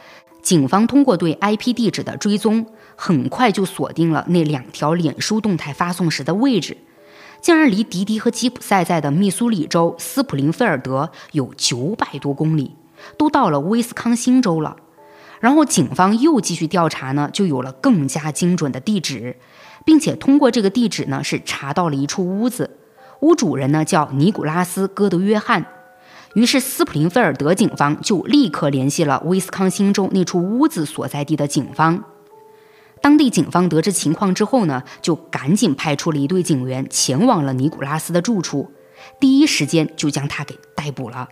[0.48, 6.78] 警方通过对 IP 地址的追踪，很快就锁定了那两条脸书动态发送时的位置，
[7.42, 12.78] 竟然离迪迪和吉普赛在的密苏里州斯普林菲尔德有九百多公里，
[13.18, 14.78] 都到了威斯康星州了。
[15.42, 19.36] 然后警方又继续调查呢，就有了更加精准的地址，
[19.84, 22.78] 并且通过这个地址呢，是查到了一处屋子，
[23.20, 25.66] 屋主人呢叫尼古拉斯·戈德约翰。
[26.38, 32.04] 于是斯普林菲尔德警方就立刻联系了威斯康星州那处屋子所在地的警方。
[33.02, 38.72] 当地警方得知情况之后呢，就赶紧派出了一队警员前往了尼古拉斯的住处，
[39.20, 41.28] 第一时间就将他给逮捕了。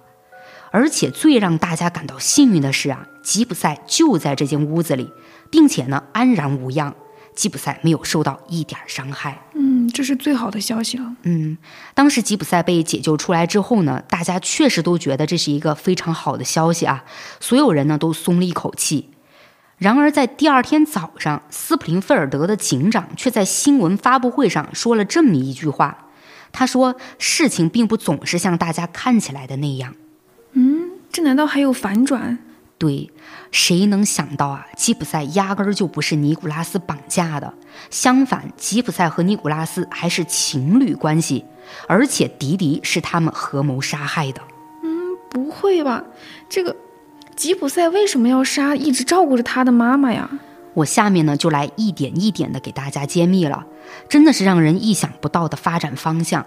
[0.71, 5.11] 而且最让大家感到幸运的是啊，吉普赛就在这间屋子里，
[5.51, 6.95] 并且呢安然无恙，
[7.35, 9.41] 吉普赛没有受到一点伤害。
[9.53, 11.15] 嗯，这是最好的消息了。
[11.23, 11.57] 嗯，
[11.93, 17.03] 当时吉普赛被解救出来之后呢，大家确实都觉得这是一个非常好的消息啊，
[17.39, 19.09] 所有人呢都松了一口气。
[19.77, 26.07] 然而在第二天早上，斯普林菲尔德的警长却在新闻发布会上说了这么一句话，
[26.53, 29.93] 他说：“事情并不总是像大家看起来的那样。”
[30.53, 32.39] 嗯，这难道还有反转？
[32.77, 33.09] 对，
[33.51, 34.67] 谁能想到啊？
[34.75, 37.53] 吉普赛压根儿就不是尼古拉斯绑架的，
[37.89, 41.45] 相反，吉普赛和尼古拉斯还是情侣关系，
[41.87, 44.41] 而且迪迪是他们合谋杀害的。
[44.83, 46.03] 嗯，不会吧？
[46.49, 46.75] 这个
[47.35, 50.29] 吉普赛为什么要杀一直照顾着他的妈妈呀？
[50.73, 53.65] 我下面呢就来一点一点的给大家揭秘了，
[54.09, 56.45] 真的是让人意想不到的发展方向。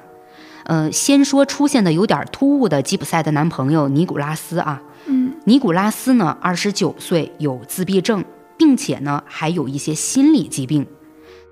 [0.68, 8.22] 呃，先说出现的有点突兀的吉普赛的男朋友尼古拉斯啊，嗯，尼古拉斯呢，二十九岁，有自闭症，
[8.58, 10.86] 并且呢还有一些心理疾病。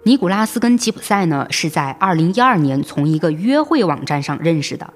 [0.03, 4.93] 尼古拉斯跟吉普赛呢是在二零一二年从一个约会网站上认识的，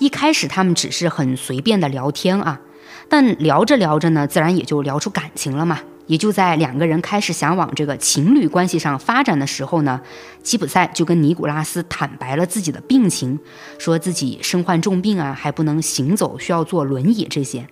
[0.00, 2.60] 一开始他们只是很随便的聊天啊，
[3.08, 5.78] 但聊着聊着呢，自然也就聊出感情了嘛。
[6.10, 10.00] 也就在两个人开始想往这个情侣关系上发展的时候呢，
[10.42, 13.38] 吉普赛就跟尼古拉斯坦白了自己的病情，
[13.78, 17.68] 说自己身患重病啊，还不能行走，需要坐轮椅这些。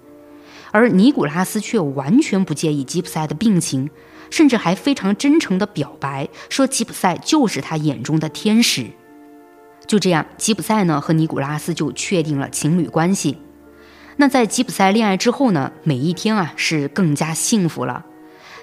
[0.71, 3.91] 而尼古拉斯却完全不介意吉普赛的病情，
[4.31, 8.87] 甚至还非常真诚地表白说吉普赛就是他眼中的天使。
[9.89, 13.39] 就这样，吉普赛呢和尼古拉斯就确定了情侣关系。
[14.15, 18.05] 那在吉普赛恋爱之后呢，每一天啊是更加幸福了。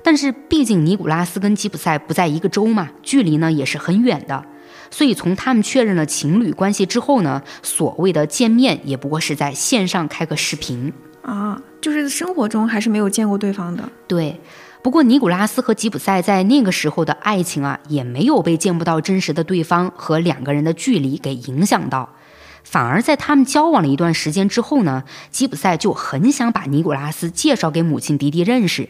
[0.05, 4.45] 但是毕竟尼古拉斯跟吉普赛不在一个州嘛，距离呢也是很远的，
[4.91, 13.89] 所以从他们确认了情侣关系之后呢，所谓的见面也不过是在线上开个视频啊，就是生活中还是没有见过对方的。
[14.07, 14.39] 对，
[14.83, 22.07] 不过尼古拉斯和吉普赛在那个时候的爱情啊，也没有被见不到真实的对方和两个人的距离给影响到，
[22.63, 28.89] 反而在他们交往了一段时间之后呢，吉普赛就很想把尼古拉斯介绍给母亲迪迪认识。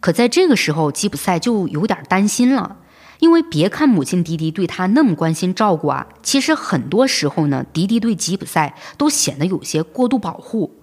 [0.00, 2.78] 可在这个时候，吉普赛就有点担心了，
[3.18, 10.80] 因为别看母亲迪迪对他那么关心照顾啊，其实很多时候呢，迪迪对吉普赛都显得有些过度保护。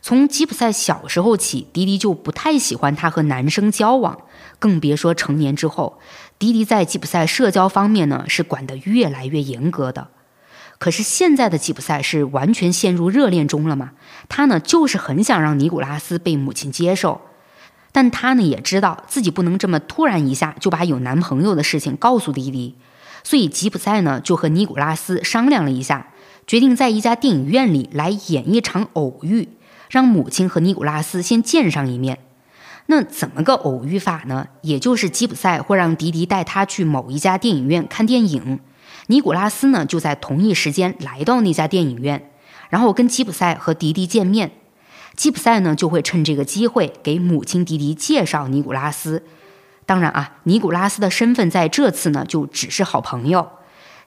[0.00, 4.18] 从吉普赛小时候起，迪迪就不太喜欢他和男生交往，
[4.58, 5.98] 更别说成年之后，
[6.38, 10.08] 迪迪在吉普赛社交方面呢是管得越来越严格的。
[10.78, 13.92] 可是现在的吉普赛是完全陷入热恋中了嘛，
[14.28, 17.20] 他呢就是很想让尼古拉斯被母亲接受。
[17.92, 22.74] 但他呢也知道自己不能这么突然一下就把有男朋友的事情告诉迪迪，
[23.22, 26.08] 所以吉普赛呢就和尼古拉斯商量了一下，
[26.46, 29.48] 决定在一家电影院里来演一场偶遇，
[29.90, 32.18] 让母亲和尼古拉斯先见上一面。
[32.86, 34.48] 那怎么个偶遇法呢？
[34.62, 38.58] 也就是吉普赛会让迪迪带他去某一家电影院看电影，
[39.08, 42.30] 尼古拉斯呢就在同一时间来到那家电影院，
[42.70, 44.50] 然后跟吉普赛和迪迪见面。
[45.16, 49.22] 吉普赛呢就会趁这个机会给母亲迪迪介绍尼古拉斯。
[49.84, 53.50] 当然啊，尼古拉斯的身份在这次呢就只是好朋友。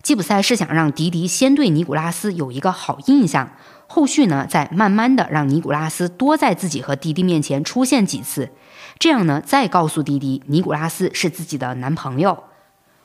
[0.01, 3.51] 吉普赛是想让迪迪先对尼古拉斯有一个好印象，
[3.87, 8.51] 后续呢再慢慢的让尼古拉斯多在自己和迪迪面前出现几次，
[8.99, 12.43] 这样呢再告诉迪迪尼古拉斯是自己的男朋友，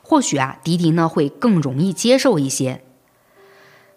[0.03, 2.83] 或许啊迪迪呢会更容易接受一些。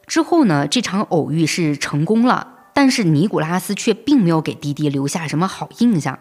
[0.08, 2.53] 之后呢这场偶遇是成功了。
[2.74, 6.20] 但是尼古拉斯却并没有给迪迪留下什么好印象。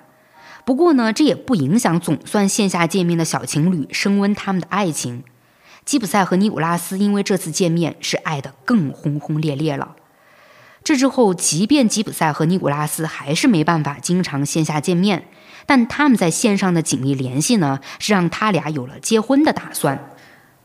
[0.65, 5.25] 不过呢，这也不影响总算线下见面的小情侣升温他们的爱情。
[5.85, 9.97] 吉普赛和尼古拉斯因为这次见面是爱得更轰轰烈烈了。
[10.85, 15.29] 这之后，即便吉普赛和尼古拉斯还是没办法经常线下见面，
[15.67, 20.12] 但他们在线上的紧密联系呢，是让他俩有了结婚的打算。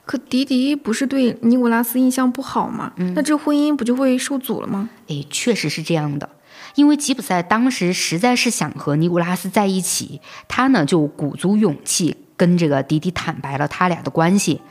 [0.08, 2.94] 可迪迪不是对尼古拉斯印象不好吗？
[3.14, 4.90] 那这婚姻不就会受阻了吗？
[5.10, 6.30] 哎，确实是这样的。
[6.76, 14.62] 因为吉普赛当时实在是想和尼古拉斯在一起，他呢就鼓足勇气跟这个迪迪坦白了他俩的关系，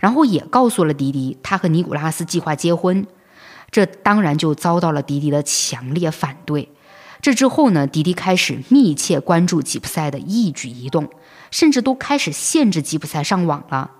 [0.00, 3.06] 然后也告诉了迪迪他和尼古拉斯计划结婚。
[3.70, 6.70] 这当然就遭到了迪迪的强烈反对。
[7.20, 11.10] 这之后呢，迪迪开始密切关注吉普赛的一举一动，
[11.50, 13.90] 甚至都开始限制吉普赛上网了。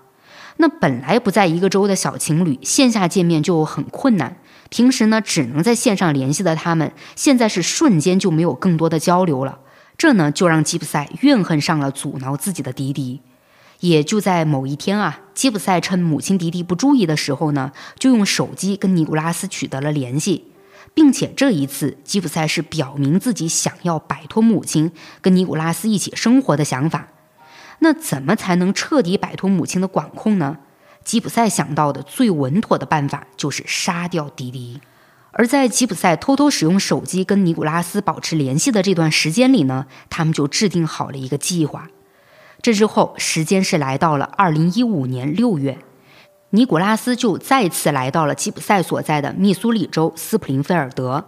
[0.57, 4.37] 那本来不在一个州的小情侣，线下见面就很困难。
[4.69, 9.59] 平时呢，只能在线上联系的他们，现在是瞬间就没有更多的交流了。
[9.97, 13.21] 这呢，就让吉普赛怨恨上了阻挠自己的迪迪。
[13.79, 20.45] 也就在某一天啊，吉普赛趁母亲迪迪不注意的时候呢，就用手机跟尼古拉斯取得了联系，
[20.95, 24.91] 并且这一次，吉普赛是表明自己想要摆脱母亲，
[25.21, 27.07] 跟尼古拉斯一起生活的想法。
[27.79, 30.57] 那怎么才能彻底摆脱母亲的管控呢？
[31.03, 34.81] 吉普赛想到的最稳妥的办法就是杀掉迪迪。
[35.31, 41.89] 而在吉普赛偷偷使用手机跟尼古拉斯保持联系的这段时间里呢，他们就制定好了一个计划。
[42.61, 45.77] 这之后，时间是来到了二零一五年六月，
[46.49, 51.25] 尼古拉斯就再次来到了吉普赛所在的密苏里州斯普林菲尔德。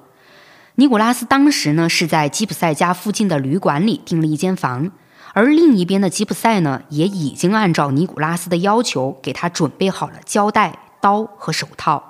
[0.76, 4.92] 尼古拉斯当时呢是在吉普赛家附近的旅馆里订了一间房。
[5.34, 12.08] 而另一边的吉普赛呢，也已经按照尼古拉斯的要求，给他准备好了胶带、刀和手套。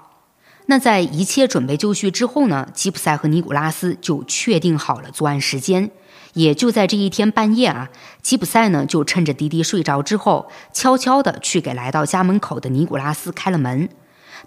[0.68, 5.92] 那在一切准备就绪之后呢，吉普赛和尼古拉斯就确定好了作案时间。
[6.34, 7.90] 也就在这一天半夜啊，
[8.22, 13.90] 吉普赛呢就趁着迪迪睡着之后，悄悄地去给来到家门口的尼古拉斯开了门。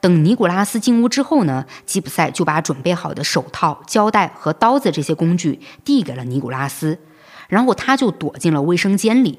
[0.00, 6.98] 等尼古拉斯进屋之后呢，吉普赛就把准备好的手套、胶带和刀子这些工具递给了尼古拉斯，
[7.52, 9.38] 然后他就躲进了卫生间里。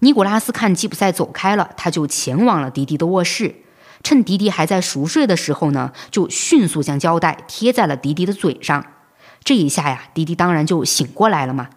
[0.00, 3.54] 尼古拉斯看吉普赛走开了，他就前往了迪迪的卧室，
[4.02, 8.84] 趁迪迪还在熟睡的时候呢，就迅速将胶带贴在了迪迪的嘴上。
[9.44, 11.68] 这一下呀，迪迪当然就醒过来了嘛，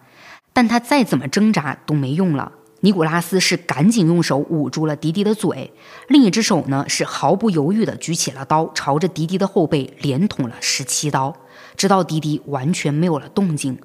[0.52, 2.50] 但他再怎么挣扎都没用了。
[2.80, 5.72] 尼古拉斯是赶紧用手捂住了迪迪的嘴，
[6.08, 11.32] 另一只手呢是毫不犹豫地举起了刀，朝着迪迪的后背连捅了十七刀，
[11.76, 13.78] 直到迪迪完全没有了动静，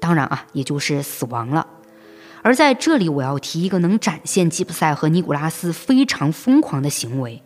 [0.00, 1.66] 当然啊，也就是死亡了。
[2.42, 7.42] 而在这里，我要提一个能展现吉普赛和尼古拉斯非常疯狂的行为，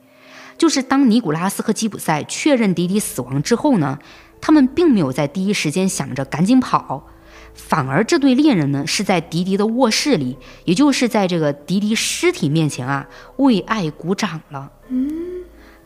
[0.57, 3.99] 就是当尼古拉斯和吉普赛确认迪迪死亡之后呢，
[4.41, 7.09] 他们并没有在第一时间想着赶紧跑。
[7.55, 14.71] 反而，这对恋人呢是在迪迪的卧室里，也就是在这个迪迪尸体面前啊，为爱鼓掌了。
[14.89, 15.09] 嗯，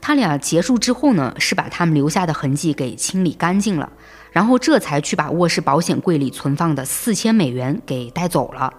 [0.00, 3.92] 他俩结束之后呢，是把他们留下的痕迹给清理干净了，
[4.39, 8.72] 然后这才去把卧室保险柜里存放的四千美元给带走了。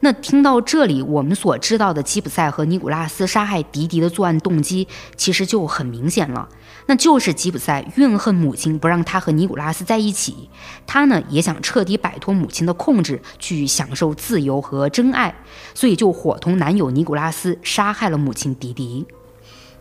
[0.00, 4.86] 那听到这里，我们所知道的吉普赛和尼古拉斯杀害迪迪的作案动机，
[5.16, 6.46] 其实就很明显了。
[6.84, 10.50] 那就是吉普赛怨恨母亲不让他和尼古拉斯在一起，
[10.86, 15.34] 他呢也想彻底摆脱母亲的控制，去享受自由和真爱，
[15.72, 19.06] 所以就伙同男友尼古拉斯杀害了母亲迪迪。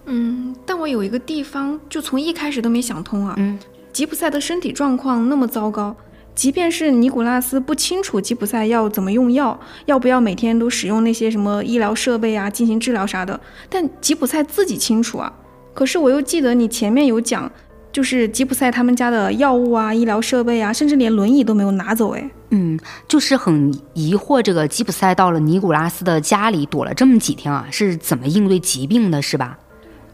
[0.06, 3.36] 嗯，但我有一个地方就从一开始都没想通啊。
[3.38, 3.60] 嗯，
[3.92, 5.96] 吉普赛的身体状况那么糟糕，
[6.34, 13.40] 即便是尼古拉斯不清楚吉普赛要怎么用药，要不要每天都使用那些什么医疗设备啊进行治疗啥的，
[13.70, 15.32] 但吉普赛自己清楚啊。
[15.74, 17.52] 可是我又记得你前面有讲，
[17.92, 22.12] 就是吉普赛他们家的药物啊、医疗设备啊，甚至连轮椅都没有拿走。
[22.14, 29.60] 哎，嗯，就是很疑惑，这个吉普赛到了尼古拉斯的家里躲了这么几天啊，是怎么应对疾病的，是吧？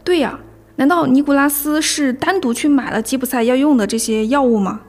[0.04, 0.38] 对呀，
[0.78, 4.82] 难道尼古拉斯是单独去买了吉普赛要用的这些药物吗？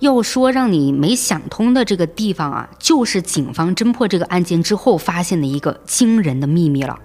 [0.00, 6.98] 要说让你没想通的这个地方啊，就是警方侦破这个案件之后发现的一个惊人的秘密了。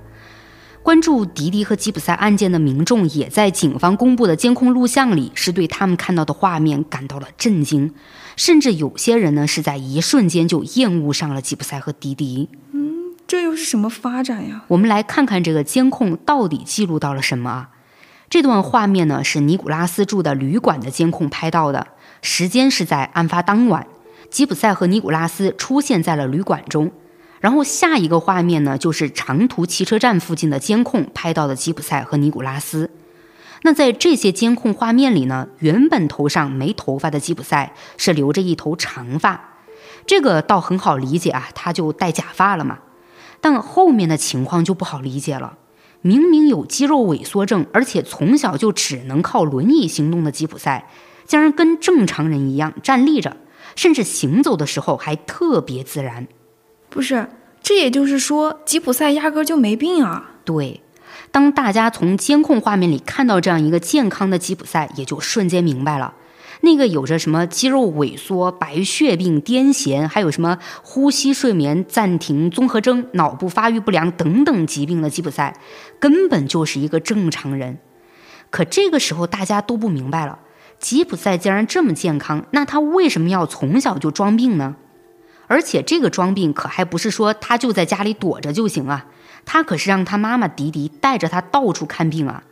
[0.82, 7.94] 关注迪迪和吉普赛案件的民众，也在警方公布的监控录像里，是对他们看到的画面感到了震惊，
[8.36, 12.50] 甚至有些人呢是在一瞬间就厌恶上了吉普赛和迪迪。
[12.74, 14.64] 嗯，这又是什么发展呀？
[14.70, 17.70] 我们来看看这个监控到底记录到了什么啊？
[18.32, 21.88] 这段画面呢是尼古拉斯住的旅馆的监控拍到的，
[22.22, 23.86] 时间是在案发当晚，
[24.30, 26.94] 吉普赛和尼古拉斯出现在了旅馆中。
[27.42, 32.90] 然后下一个画面呢，就是长途汽车站附近的监控拍到的吉普赛和尼古拉斯。
[33.64, 39.56] 那在这些监控画面里呢，原本头上没头发的吉普赛是留着一头长发，
[40.06, 42.80] 这个倒很好理解啊，他就戴假发了嘛。
[43.42, 45.58] 但后面的情况就不好理解了，
[46.02, 50.88] 明明有肌肉萎缩症，而且从小就只能靠轮椅行动的吉普赛，
[51.26, 53.38] 竟然跟正常人一样站立着，
[53.76, 56.28] 甚至行走的时候还特别自然。
[56.90, 57.30] 不是，
[57.62, 60.32] 这也就是说，吉普赛压根就没病啊。
[60.44, 60.82] 对，
[61.32, 66.16] 当大家从监控画面里看到这样一个健康的吉普赛，也就瞬间明白了，
[66.62, 75.60] 那个有着什么肌肉萎缩、白血病、癫痫，还有什么呼吸睡眠暂停综合征、脑部发育不良等等疾病的吉普赛，
[76.00, 77.80] 根本就是一个正常人。
[78.50, 80.40] 可这个时候大家都不明白了，
[80.78, 84.76] 吉普赛既然这么健康，那他为什么要从小就装病呢？
[85.48, 89.08] 而且这个装病可还不是说他就在家里躲着就行啊，
[89.46, 92.44] 他可是让他妈妈迪迪带着他到处看病啊。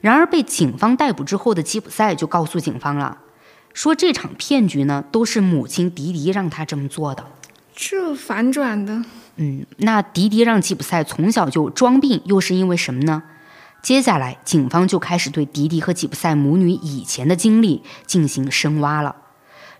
[0.00, 3.18] 然而被警方逮捕之后的吉普赛就告诉警方了，
[3.74, 7.24] 说这场骗局呢都是母亲迪迪让他这么做的。
[7.74, 9.04] 这反转的，
[9.36, 13.22] 嗯，那迪迪让吉普赛从小就装病，又是因为什么呢？
[13.82, 19.16] 接下来警方就开始对迪迪和吉普赛母女以前的经历进行深挖了。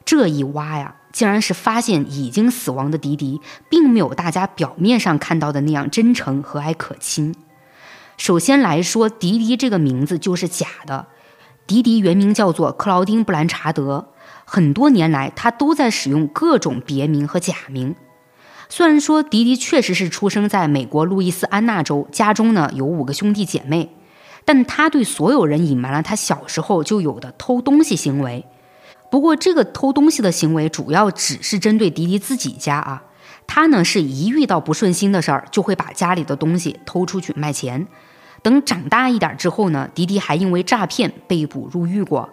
[0.04, 0.96] 这一挖呀。
[1.12, 3.38] 竟然是发现已经死亡的迪迪，
[3.68, 7.34] 并没有大家表面上看到的那样真诚和蔼可亲。
[8.16, 11.06] 首先来说，迪迪这个名字就是假的。
[11.66, 14.08] 迪迪原名叫做克劳丁·布兰查德，
[14.44, 17.94] 很多年来他都在使用各种别名和假名。
[18.68, 23.94] 虽然说迪迪确实是出生在美国路易斯安那州，家中呢有五个兄弟姐妹，
[24.44, 28.44] 但他对所有人隐瞒了他小时候就有的偷东西行为。
[29.10, 33.04] 不过，这个偷东西的行为主要只是针对迪迪自己家啊。
[33.46, 37.86] 他呢是一遇到不顺心的事儿，就会把家里的东西偷出去卖钱。
[38.42, 42.28] 等长大一点之后呢，迪迪还因为诈骗被捕入狱过。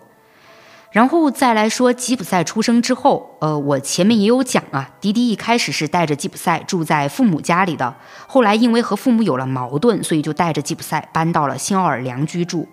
[0.91, 7.95] 然后再来说吉普赛出生之后，呃，我前面也有讲啊，迪迪一开始是带着吉普赛住在父母家里的，
[8.25, 12.67] 后来因为和父母有了矛盾，所以就带着吉普赛搬到了新奥尔良居住。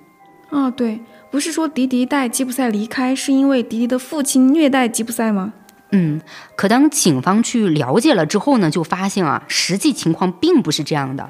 [0.49, 0.99] 啊，对，
[1.31, 5.53] 不是说迪迪带吉普赛离开是因为迪迪的父亲虐待吉普赛吗？
[5.93, 6.21] 嗯，
[6.57, 11.29] 可当警方去了解了之后呢，就发现啊，实际情况并不是这样的。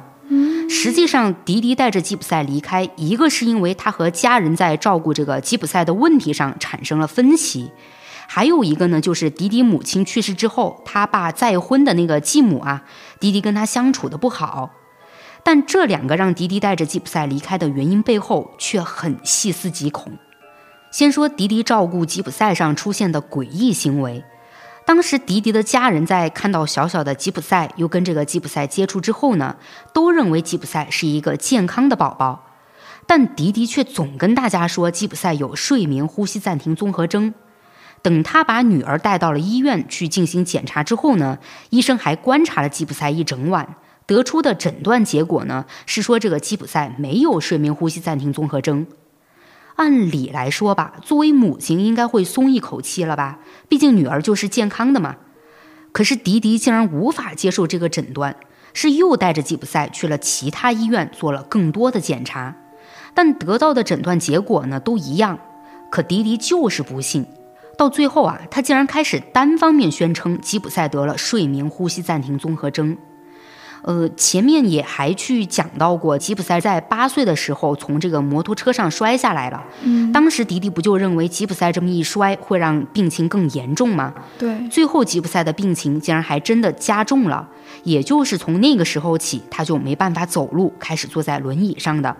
[0.68, 7.70] 实际上，迪迪带着吉普赛离开，一个是因为他和家人在照顾这个吉普赛的问题上产生了分歧，
[8.26, 12.84] 还有一个呢，就是迪迪母亲去世之后，他爸再婚的那个继母啊，
[13.20, 14.70] 迪迪跟他相处的不好。
[15.42, 20.12] 但这两个让迪迪带着吉普赛离开的原因背后却很细思极恐。
[20.90, 24.24] 先说迪迪照顾吉普赛上出现的诡异行为。
[24.87, 29.57] 当时迪迪的家人在看到小小的吉普赛又跟这个吉普赛接触之后呢，
[29.93, 32.47] 都认为吉普赛是一个健康的宝宝，
[33.05, 37.34] 但迪迪却总跟大家说吉普赛有睡眠呼吸暂停综合征。
[38.01, 41.39] 等他把女儿带到了医院去进行检查之后呢，
[41.70, 43.74] 医生还观察了吉普赛一整晚，
[44.07, 48.87] 得出的诊断结果呢是说这个吉普赛没有睡眠呼吸暂停综合征。
[49.76, 53.38] 按理来说吧，作为母亲应该会松一口气了吧？
[53.68, 55.16] 毕竟女儿就是健康的嘛。
[55.92, 58.36] 可是迪迪竟然无法接受这个诊断，
[58.74, 62.54] 是又带着吉普赛去了其他医院做了更多的检查，
[63.14, 65.38] 但得到的诊断结果呢都一样。
[65.90, 67.26] 可迪迪就是不信，
[67.78, 72.96] 到最后啊，他竟然开始单方面宣称吉普赛得了睡眠呼吸暂停综合征。
[73.82, 79.62] 呃，前面也还去讲到过，吉普赛在八岁的时候从这个摩托车上摔下来了。
[79.82, 84.12] 嗯，当时迪迪不就认为吉普赛这么一摔会让病情更严重吗？
[84.38, 87.48] 对，最后吉普赛的病情竟然还真的加重了，
[87.84, 92.16] 也就是从那个时候起，他就没办法走路，开始坐在轮椅上的。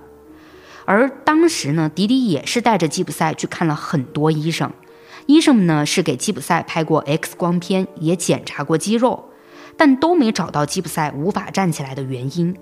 [0.85, 4.71] 而当时呢，迪迪也是带着吉普赛去看了很多医生，
[5.27, 9.31] 医生们呢是给吉普赛拍过 X 光片，也检查过肌肉。
[9.77, 12.57] 但都没找到吉普赛无法站起来的原因，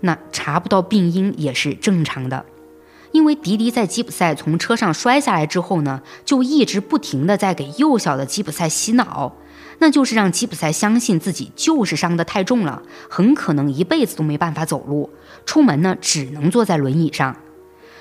[0.00, 2.44] 那查不到病因也是正常的，
[3.12, 9.34] 因为迪迪在吉普赛从车上摔下来之后呢，就一直不停的在给幼小的吉普赛洗脑，
[9.78, 15.10] 那就是让吉普赛相信自己就是伤得太重了，很可能一辈子都没办法走路，
[15.46, 17.36] 出门呢只能坐在轮椅上，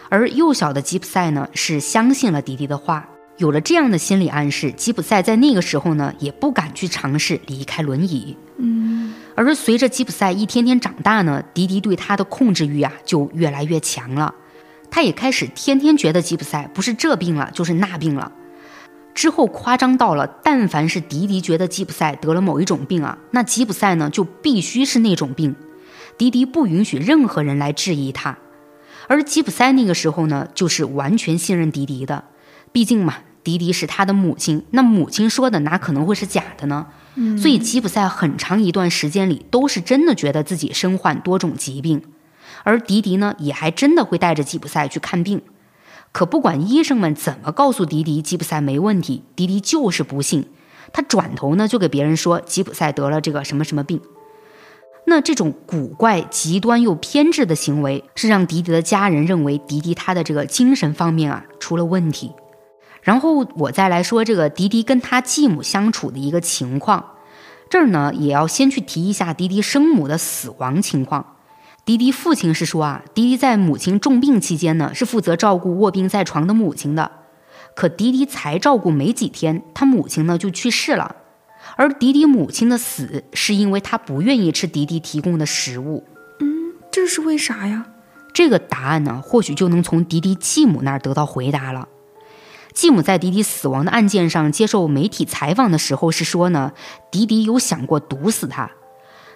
[0.09, 3.07] 而幼小的吉普赛呢是相信了迪迪的话。
[3.41, 8.37] 有了这样的心理暗示，吉普赛在那个时候呢，也不敢去尝试离开轮椅。
[8.57, 14.35] 嗯，而随着吉普赛一天天长大呢，迪迪对他的控制欲啊就越来越强了。
[14.91, 18.31] 他也开始天天觉得吉普赛不是这病了，就是那病了。
[19.15, 25.55] 之后夸张到了，但凡是迪迪觉得吉普赛得了某一种病啊，那吉普赛呢就必须是那种病。
[26.15, 28.37] 迪迪不允许任何人来质疑他。
[29.07, 32.25] 而吉普赛那个时候呢，就是完全信任迪迪的，
[32.71, 33.15] 毕竟嘛。
[33.43, 36.87] 迪迪是他的母亲，那母亲说的哪可能会是假的呢？
[37.15, 42.03] 嗯，所以吉普赛很长一段时间里都是真的觉得自己身患多种疾病，
[42.63, 45.41] 而迪迪呢也还真的会带着吉普赛去看病。
[46.11, 50.45] 可不管医生们怎么告诉迪迪吉普赛没问题，迪迪就是不信。
[50.93, 54.01] 他转头呢就给别人说吉普赛得了这个什么什么病。
[55.07, 62.31] 那这种古怪、极端又偏执的行为，是让迪迪的家人认为迪迪他的这个精神方面啊出了问题。
[63.01, 67.03] 然后我再来说这个迪迪跟他继母相处的一个情况，
[67.69, 71.35] 这儿呢也要先去提一下迪迪生母的死亡情况。
[71.83, 77.11] 迪迪父亲是说啊，迪迪在母亲重病期间呢是负责照顾卧病在床的母亲的，
[77.75, 81.15] 可迪迪才照顾没几天，他母亲呢就去世了。
[81.75, 86.03] 而迪迪母亲的死是因为他不愿意吃迪迪提供的食物。
[86.39, 87.87] 嗯，这是为啥呀？
[88.33, 91.87] 这个答案呢，或许就能从迪迪继母那儿得到回答了。
[92.73, 96.71] 继母在迪迪死亡的案件上接受媒体采访的时候是说呢，
[97.11, 98.71] 迪迪有想过毒死他。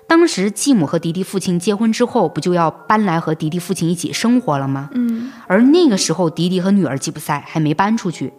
[0.08, 4.90] 当时继母和迪迪父亲结婚之后，不就要搬来和迪迪父亲一起生活了吗？
[4.94, 8.34] 嗯，而那个时候迪迪和女儿吉普赛还没搬出去。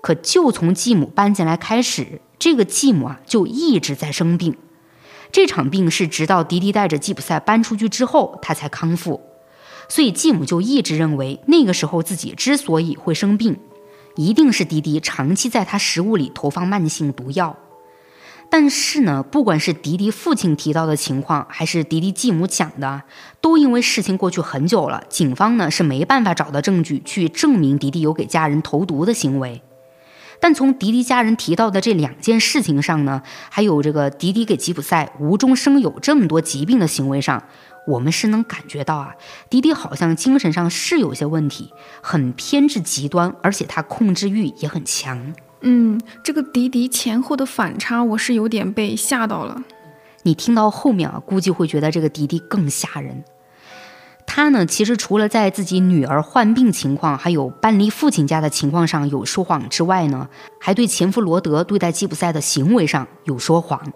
[0.00, 4.56] 可就从继母搬进来开始，这个继母啊就一直在生病。
[5.32, 9.20] 这场病是直到迪迪带着吉普赛搬出去之后，他才康复。
[9.88, 13.58] 所以继母就一直认为，那个时候自己之所以会生病。
[14.16, 17.56] 一定是迪迪长期在他食物里投放慢性毒药，
[18.50, 23.02] 但是呢，不管是迪迪父亲提到的情况，还是迪迪继母讲的，
[23.40, 29.62] 都因为事情过去很久了，警方呢是没办法找到证据去证明迪迪有给家人投毒的行为。
[30.42, 37.44] 但从迪迪家人提到的这两件事情上呢，还有这个迪迪给吉普赛无中生有这么多疾病的行为上。
[37.90, 39.14] 我们是能感觉到啊，
[39.50, 45.34] 迪迪好像精神上是有些问题，很偏执极端，而且他控制欲也很强。
[45.62, 49.62] 嗯，这个迪迪前后的反差，我是有点被吓到了。
[50.22, 53.24] 你听到后面啊，估计会觉得这个迪迪更吓人。
[54.26, 60.28] 他呢，其实除了在自己女儿患病情况，还有搬离父亲家的情况上有说谎之外呢，
[60.60, 63.92] 还对前夫罗德对待吉普赛的行为上有说谎。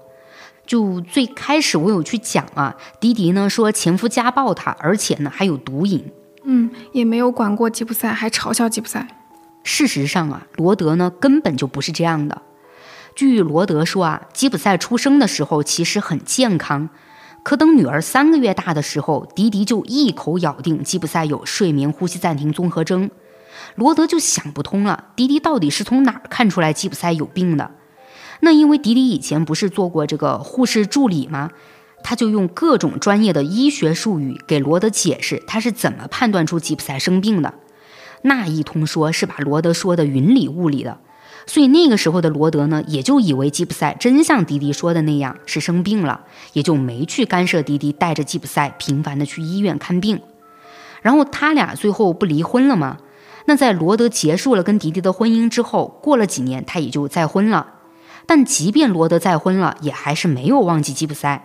[0.67, 6.11] 就最开始我有去讲啊，迪迪呢说前夫家暴她，而且呢还有毒瘾，
[6.45, 9.07] 嗯，也没有管过吉普赛，还嘲笑吉普赛。
[9.62, 12.43] 事实上啊，罗德呢根本就不是这样的。
[13.15, 16.89] 据罗德说啊，吉普赛出生的时候其实很健康，
[17.43, 23.11] 可等女儿三个月大的时候，迪迪就一口咬定吉普赛有睡眠呼吸暂停综合征。
[23.77, 27.71] 罗德就想不通了，迪迪到底是从哪儿看出来吉普赛有病的？
[28.45, 31.51] 那因为迪迪以前不是做过这个护士助理吗？
[32.03, 37.55] 他就用各种专业的医学术语给罗德解释他是怎么判断出吉普赛生病的。
[38.20, 40.99] 那一通说是把罗德说的云里雾里的。
[41.47, 46.20] 所以那个时候的罗德呢，也就以为吉普赛真像迪迪说的那样是生病了，
[46.53, 50.20] 也就没去干涉迪迪带着吉普赛频繁的去医院看病。
[51.01, 52.99] 然后他俩最后不离婚了吗？
[53.47, 57.68] 那在罗德结束了跟迪迪的婚姻之后，过了几年他也就再婚了。
[58.27, 61.45] 但即便罗德再婚了，也还是没有忘记吉普赛。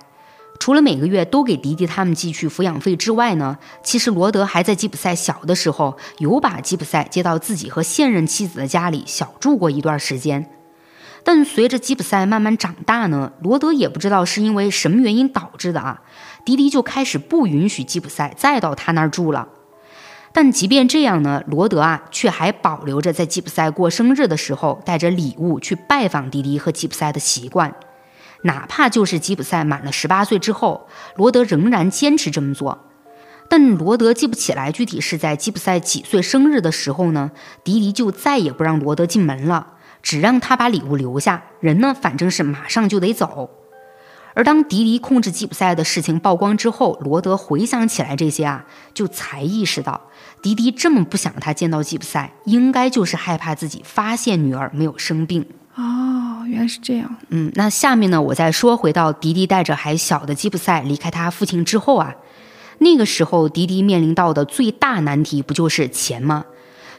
[0.59, 10.49] 除了每个月都给迪迪他们寄去抚养费之外呢，其实罗德还在吉普赛小的时候有把吉普赛接到自己和现任妻子的家里小住过一段时间。
[11.23, 16.01] 但随着吉普赛慢慢长大呢，罗德也不知道是因为什么原因导致的啊，
[16.43, 19.47] 迪迪就开始不允许吉普赛再到他那儿住了。
[20.31, 27.73] 但即便这样呢，罗德啊却还保留着在吉普赛过生日的时候带着礼物去拜访迪迪和吉普赛的习惯。
[28.43, 32.85] 哪怕就是吉普赛满了十八岁之后，罗德仍然坚持这么做。
[33.49, 37.31] 但罗德记不起来具体是在吉普赛几岁生日的时候呢，
[37.63, 39.73] 迪迪就再也不让罗德进门了，
[40.03, 41.43] 只让他把礼物留下。
[41.59, 43.49] 人呢，反正是马上就得走。
[44.35, 50.08] 而当迪迪控制吉普赛的事情曝光之后，罗德回想起来这些啊，就才意识到，
[50.41, 55.45] 迪迪这么不想他见到吉普赛，应该就是害怕自己发现女儿没有生病。
[55.75, 57.15] 哦，原来是这样。
[57.29, 62.15] 嗯，那下面呢，我再说回到迪迪带着还小的吉普赛离开他父亲之后啊，
[62.79, 66.45] 那个时候迪迪面临到的最大难题不就是钱吗？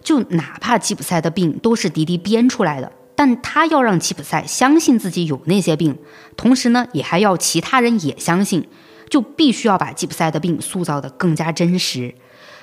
[0.02, 5.98] 就哪怕吉普赛的病都是迪迪编出来的，但他要让吉普赛相信自己有那些病，
[6.36, 8.66] 同时呢，也还要其他人也相信，
[9.10, 12.14] 就必须要把吉普赛的病塑造的更加真实。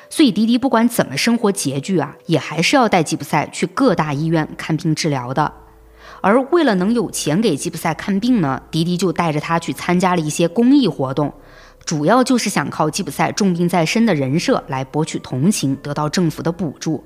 [0.09, 5.53] 所以迪迪不管怎么生活拮据啊，也还是要带吉普赛去各大医院看病治疗的。
[6.21, 11.33] 而为了能有钱给吉普赛看病呢，迪迪就带着他去参加了一些公益活动，
[11.85, 17.03] 主要就是想靠吉普赛重病在身的人设来博取同情，得到政府的补助。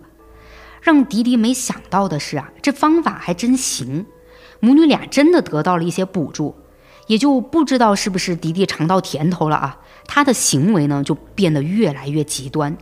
[0.81, 4.05] 让迪迪没想到的是啊，这方法还真行，
[4.59, 6.55] 母女俩真的得到了一些补助，
[7.07, 12.77] 也就不知道是不是迪迪尝到甜头了啊，他的行为呢就变得越来越极端。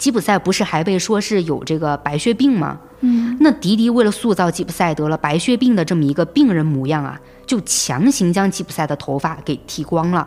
[0.00, 2.80] 吉普赛不是还被说是有这个白血病吗？
[3.00, 10.26] 嗯，那迪迪为了塑造吉普赛得了白血病的这么一个病人模样啊，就强行将吉普赛的头发给剃光了。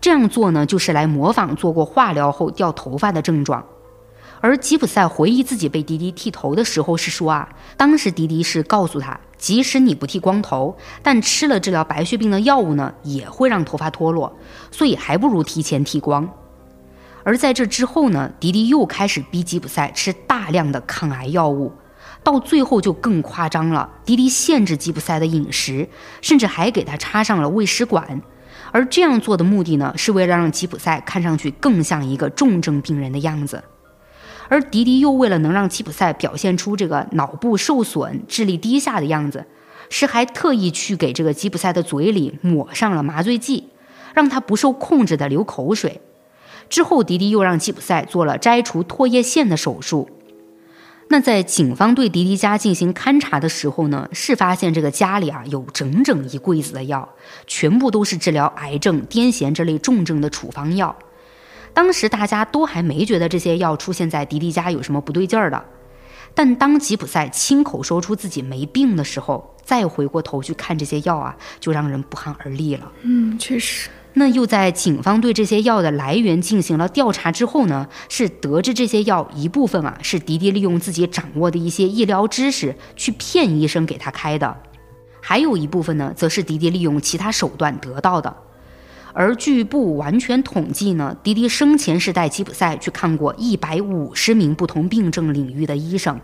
[0.00, 3.64] 这样做呢，就是来模仿做过化疗后掉头发的症状。
[4.40, 14.32] 而吉普赛回忆自己被迪迪剃头的时候是说啊，当时迪迪是告诉他，即使你不剃光头，但吃了治疗白血病的药物呢，也会让头发脱落，
[14.70, 16.28] 所以还不如提前剃光。
[17.24, 21.72] 而在这之后呢，迪迪又开始逼吉普赛吃大量的抗癌药物，
[22.22, 23.90] 到最后就更夸张了。
[24.04, 25.88] 迪迪限制吉普赛的饮食，
[26.20, 28.20] 甚至还给他插上了胃食管。
[28.72, 33.64] 而这样做的目的呢，是为了让吉普赛看上去更像一个重症病人的样子。
[34.48, 39.46] 而迪迪又为了能让吉普赛表现出这个脑部受损、智力低下的样子，
[39.88, 43.70] 是还特意去给这个吉普赛的嘴里抹上了麻醉剂，
[44.12, 46.02] 让他不受控制的流口水。
[46.68, 50.08] 之后，迪迪又让吉普赛做了摘除唾液腺的手术。
[51.08, 57.08] 那在警方对迪迪家进行勘查的时候呢，是发现这个家里啊有整整一柜子的药，
[57.46, 60.96] 全部都是治疗癌症、癫痫这类重症的处方药。
[61.74, 65.62] 当时大家都还没觉得这些药出现在迪迪家有什么不对劲儿的，
[66.34, 72.90] 但当吉普赛亲口说出自己没病的时候，再回过头去看这些药啊，就让人不寒而栗了。
[73.02, 73.90] 嗯，确实。
[74.16, 84.56] 那又在警方对这些药的来源进行了调查之后呢，是得知这些药一部分啊是迪迪利用自己掌握的一些医疗知识去骗医生给他开的，
[85.20, 88.34] 还有一部分呢，则是迪迪利用其他手段得到的。
[89.12, 96.20] 而据不完全统计呢，迪迪生前是带吉普赛去看过一百五十名不同病症领域的医生。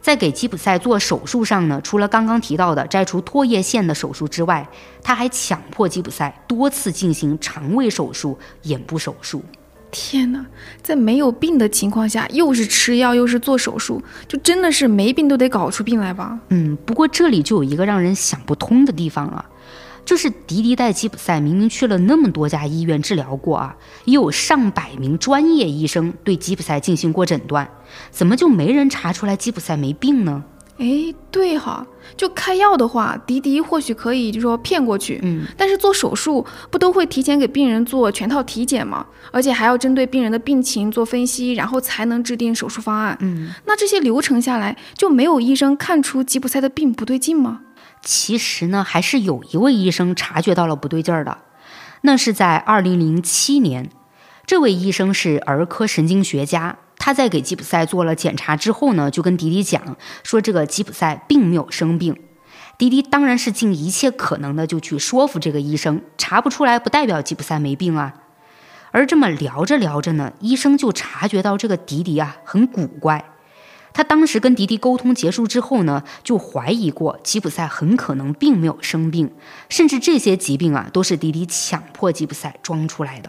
[0.00, 4.66] 在给吉普赛做手术上呢，除了刚刚提到的摘除唾液腺的手术之外，
[5.02, 9.42] 他还强迫吉普赛多次进行肠胃手术、眼部手术。
[9.90, 10.44] 天哪，
[10.82, 16.38] 在没有病的情况下，又是吃药又是做手术，就真的是没病都得搞出病来吧？
[16.50, 19.44] 嗯，不过这里就有一个让人想不通的地方了，
[20.08, 27.68] 就是迪迪带吉普赛明明去了那么多家医院治疗过啊，也有上百名专业医生对吉普赛进行过诊断，
[28.10, 30.42] 怎么就没人查出来吉普赛没病呢？
[30.78, 31.86] 哎，对哈，
[32.16, 39.04] 就开药的话，迪迪或许可以就说骗过去，嗯，但是做手术不都会提前给病人做全套体检吗？
[39.30, 43.14] 而且还要针对病人的病情做分析，然后才能制定手术方案。
[43.20, 47.60] 嗯，那这些流程下来，就没有医生看出吉普赛的病不对劲吗？
[48.02, 51.38] 其实呢，还是有一位医生察觉到了不对劲儿的，
[52.02, 53.90] 那是在二零零七年，
[54.46, 56.76] 这位医生是儿科神经学家。
[57.00, 62.16] 他在给吉普赛做了检查之后呢，就跟迪迪讲说，这个吉普赛并没有生病。
[62.76, 68.14] 迪迪当然是尽一切可能的就去说服这个医生，查不出来不代表吉普赛没病啊。
[68.90, 73.24] 而这么聊着聊着呢，医生就察觉到这个迪迪啊很古怪。
[73.98, 79.28] 他当时跟迪迪沟通结束之后呢，就怀疑过吉普赛很可能并没有生病，
[79.68, 83.28] 甚至这些疾病啊都是迪迪强迫吉普赛装出来的。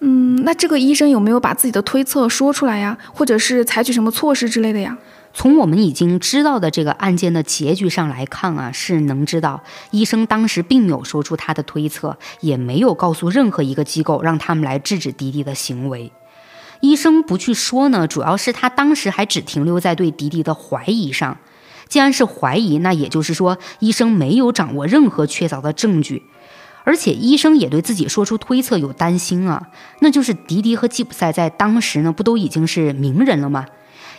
[0.00, 2.98] 嗯，那这个医生有没有把自己的推测说出来呀？
[3.14, 4.98] 或者是采取什么措施之类的呀？
[5.32, 9.62] 从我们已经知道的这个案件的结局上来看啊，是能知道
[9.92, 16.10] 医生当时并没有说出他的推测，也没有告诉任何一个机构让他们来制止迪迪的行为。
[16.80, 21.36] 医生不去说呢，主要是他当时还只停留在对迪迪的怀疑上。
[21.88, 26.22] 既然是怀疑，那也就是说医生没有掌握任何确凿的证据。
[26.84, 29.68] 而且医生也对自己说出推测有担心啊，
[30.00, 33.66] 那就是迪迪和吉普赛在当时呢，不都已经是名人了吗？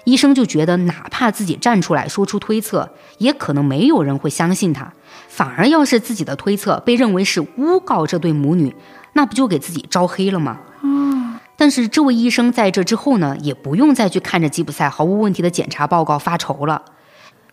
[0.03, 4.93] 医生就觉得，哪怕自己站出来说出推测，也可能没有人会相信他，
[5.27, 8.75] 反而要是自己的推测被认为是诬告这对母女，
[9.13, 10.59] 那不就给自己招黑了吗？
[10.81, 11.18] 啊！
[11.59, 16.81] 但是这位医生在这之后呢，也不用再去看着吉普赛毫无问题的检查报告发愁了，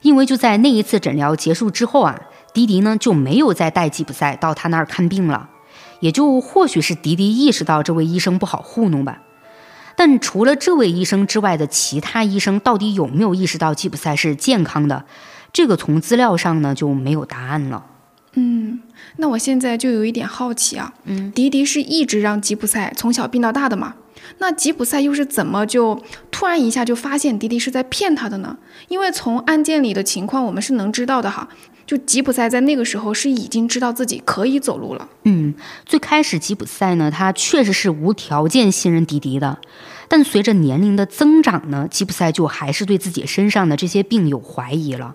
[0.01, 2.19] 因为就在那一次诊疗结束之后啊。
[2.55, 5.51] 迪迪呢就没有再带吉普赛到他那儿看病了，
[6.01, 9.21] 也就或许是迪迪意识到这位医生不好糊弄吧。
[9.95, 15.05] 但除了这位医生之外的其他医生，到底有没有意识到吉普赛是健康的？
[15.53, 17.85] 这个从资料上呢就没有答案了。
[18.33, 18.81] 嗯，
[19.17, 23.95] 那我现在就有一点好奇啊，嗯，迪迪是一直让吉普赛从小病到大的嘛？
[24.39, 28.59] 那吉普赛又是怎么就突然一下就发现迪迪是在骗他的呢？
[28.89, 31.49] 因为从案件里的情况我们是能知道的哈。
[31.87, 35.09] 就吉普赛在那个时候是已经知道自己可以走路了。
[35.23, 35.55] 嗯，
[35.85, 39.61] 最开始吉普赛呢，他确实是无条件信任迪迪的，
[40.09, 45.15] 但随着年龄的增长呢，吉普赛就还是对自己身上的这些病有怀疑了。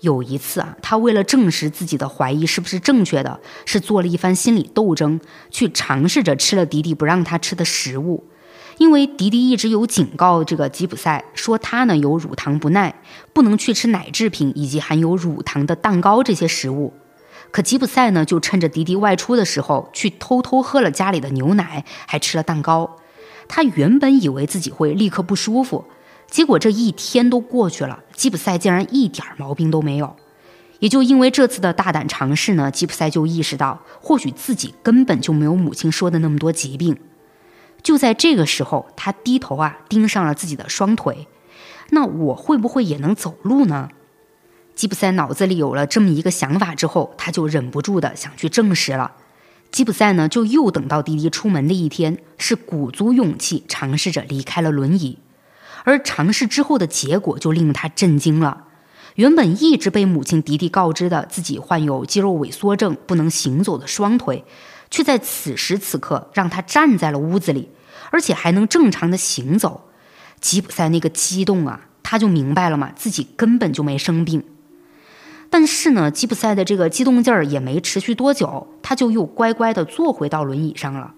[0.00, 5.20] 有一次啊，他为了证实自己的怀疑是不是正确的，是做了一番心理斗争，
[5.50, 8.24] 去尝试着吃了迪迪不让他吃的食物。
[8.78, 16.94] 因为迪迪一直有警告这个吉普赛，说他呢有乳糖不耐，不能去吃奶制品以及含有乳糖的蛋糕这些食物。
[17.50, 22.98] 可吉普赛呢就趁着迪迪外出的时候，去偷偷喝了家里的牛奶，还吃了蛋糕。
[23.48, 25.86] 他原本以为自己会立刻不舒服，
[26.30, 30.16] 结果这一天都过去了，吉普赛竟然一点毛病都没有。
[30.78, 36.96] 也就因为这次的大胆尝试呢，吉普赛就意识到，或许自己根本就没有母亲说的那么多疾病。
[37.82, 41.26] 就在这个时候，他低头啊，盯上了自己的双腿。
[41.90, 43.88] 那我会不会也能走路呢？
[44.74, 49.12] 吉普赛脑子里有了这么一个想法之后，他就忍不住的想去证实了。
[49.72, 55.18] 吉普赛呢，就又等到弟弟出门的一天，是鼓足勇气尝试着离开了轮椅。
[55.84, 58.64] 而尝试之后的结果就令他震惊了。
[59.14, 64.44] 原本一直被母亲迪迪告知的自己患有肌肉萎缩症、不能行走的双腿。
[64.90, 67.68] 却在此时此刻让他站在了屋子里，
[68.10, 69.90] 而且还能正常的行走。
[70.40, 74.42] 吉普赛那个激动啊，他就明白了嘛，自己根本就没生病。
[75.50, 81.12] 但是呢，吉普赛的这个激动劲儿也没持续多久，他就又乖乖的坐回到轮椅上了。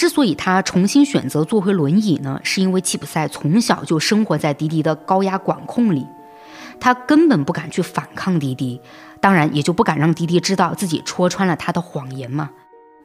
[0.00, 6.06] 之所以他重新选择坐回轮椅呢，是因为吉普赛从小就生活在迪迪的高压管控里，
[6.80, 8.80] 他根本不敢去反抗迪迪，
[9.20, 12.48] 当然也就不敢让迪迪知道自己戳穿了他的谎言嘛。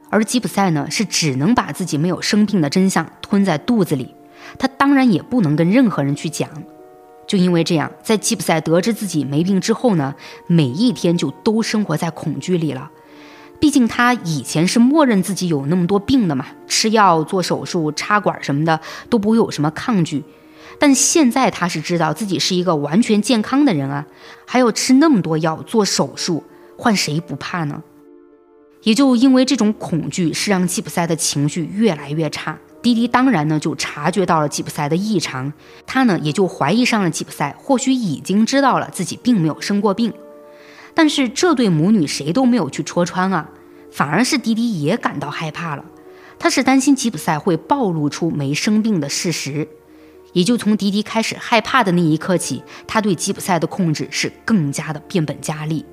[0.08, 4.14] 而吉普赛呢，是只能把自己没有生病的真相吞在肚子里，
[4.58, 6.48] 他当然也不能跟任何人去讲。
[7.26, 10.14] 就因为这样，在吉普赛得知自己没病之后呢，
[10.46, 12.90] 每一天就都生活在恐惧里了。
[13.60, 20.22] 毕竟他以前是默认自己有那么多病的嘛，吃药、做手术、插管什么的都不会有什么抗拒。
[20.78, 24.04] 但现在他是知道自己是一个完全健康的人啊，
[24.44, 26.44] 还要吃那么多药、做手术，
[26.76, 27.82] 换谁不怕呢？
[28.82, 35.50] 也就因为这种恐惧，是让吉普赛的情绪越来越差，迪迪当然呢就察觉到了吉普赛的异常，
[35.86, 40.12] 他呢也就怀疑上了吉普赛，或许已经知道了自己并没有生过病。
[40.96, 43.50] 但是这对母女谁都没有去戳穿啊，
[43.92, 45.84] 反而是迪迪也感到害怕了。
[46.38, 49.68] 他是担心吉普赛会暴露出没生病的事实，
[50.32, 55.84] 也就从迪迪开始害怕的那一刻起，他对吉普赛的控制是更加的变本加厉。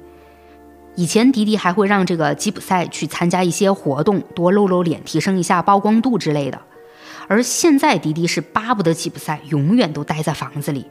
[0.96, 6.62] 以前迪迪还会让这个吉普赛去参加一些活动，多露露脸，提升一下曝光度之类的。
[7.28, 10.86] 而现在迪迪是巴不得吉普赛永远都待在房子里。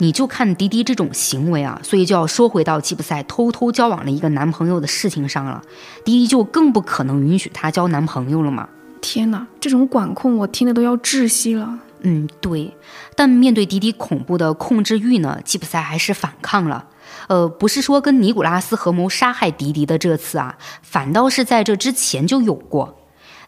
[0.00, 5.62] 你就看迪迪这种行为啊，所以就要说回到吉普赛偷偷交往了一个男朋友的事情上了。
[6.04, 8.66] 迪迪就更不可能允许他交男朋友了嘛。
[9.02, 11.78] 天哪，这种管控我听的都要窒息了。
[12.00, 12.74] 嗯，对。
[13.14, 16.86] 但面对迪迪恐怖的控制欲呢，吉普赛还是反抗了。
[17.28, 22.96] 呃，不是说跟尼古拉斯合谋杀害迪迪的这次啊，反倒是在这之前就有过。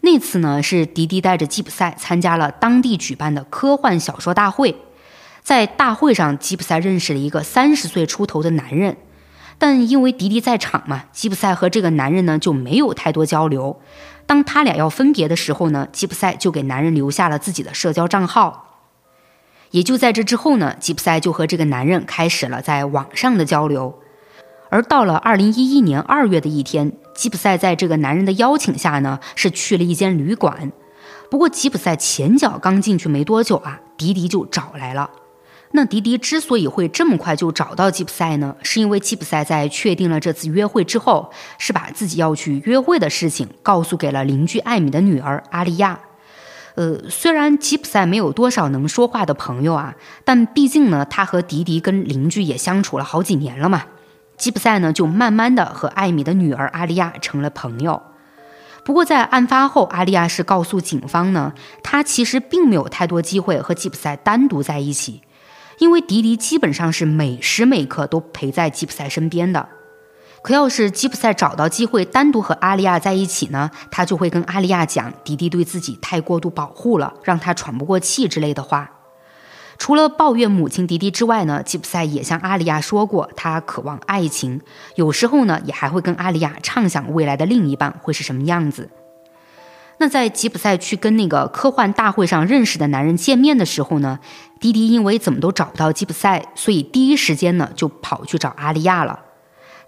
[0.02, 4.76] 那次呢，是迪迪带着吉普赛参加了当地举办的科幻小说大会，
[5.42, 8.96] 在大会上，吉普赛认识了一个三十岁出头的男人，
[9.58, 13.80] 但因为迪迪在场嘛，吉普赛和这个男人呢就没有太多交流。
[14.24, 18.68] 当他俩要分别的时候呢，吉普赛就给男人留下了自己的社交账号。
[19.72, 23.98] 也就在这之后呢，吉普赛就和这个男人开始了在网上的交流。
[24.70, 30.70] 而到了二零一一年二月的一天，吉普赛在这个男人的邀请下呢，是去了一间旅馆。
[31.30, 35.10] 不过吉普赛前脚刚进去没多久啊，迪迪就找来了。
[35.74, 45.98] 那迪迪之所以会这么快就找到吉普赛呢，是因为吉普赛在确定了这次约会之后，是把自己要去约会的事情告诉给了邻居艾米的女儿阿丽亚。
[46.74, 49.94] 呃，虽然吉普赛没有多少能说话的朋友啊，
[50.24, 53.84] 但毕竟呢，他和迪迪跟邻居也相处了好几年了嘛。
[54.36, 58.02] 吉普赛呢，就慢慢的和艾米的女儿阿丽亚成了朋友。
[58.84, 61.52] 不过在案发后，阿丽亚是告诉警方呢，
[61.82, 65.22] 她其实并没有太多机会和吉普赛单独在一起，
[65.82, 69.68] 因为迪迪基本上是每时每刻都陪在吉普赛身边的。
[70.40, 78.92] 可要是吉普赛找到机会单独和阿丽亚在一起呢，他就会跟阿丽亚讲迪迪对自己太过度保护了，让他喘不过气之类的话。
[79.76, 84.60] 除了抱怨母亲迪迪之外呢，吉普赛也向阿丽亚说过他渴望爱情，
[84.94, 88.88] 有时候呢也还会跟阿丽亚畅想未来的另一半会是什么样子。
[90.02, 94.18] 那在吉普赛去跟那个科幻大会上认识的男人见面的时候呢，
[94.58, 99.20] 迪迪因为怎么都找不到吉普赛，所以第一时间呢就跑去找阿利亚了。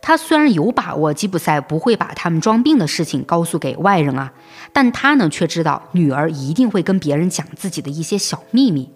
[0.00, 4.32] 他虽然有把握吉普赛不会把他们装病的事情告诉给外人啊，
[4.72, 8.92] 但他呢却知道女儿一定会跟别人讲自己的一些小秘密。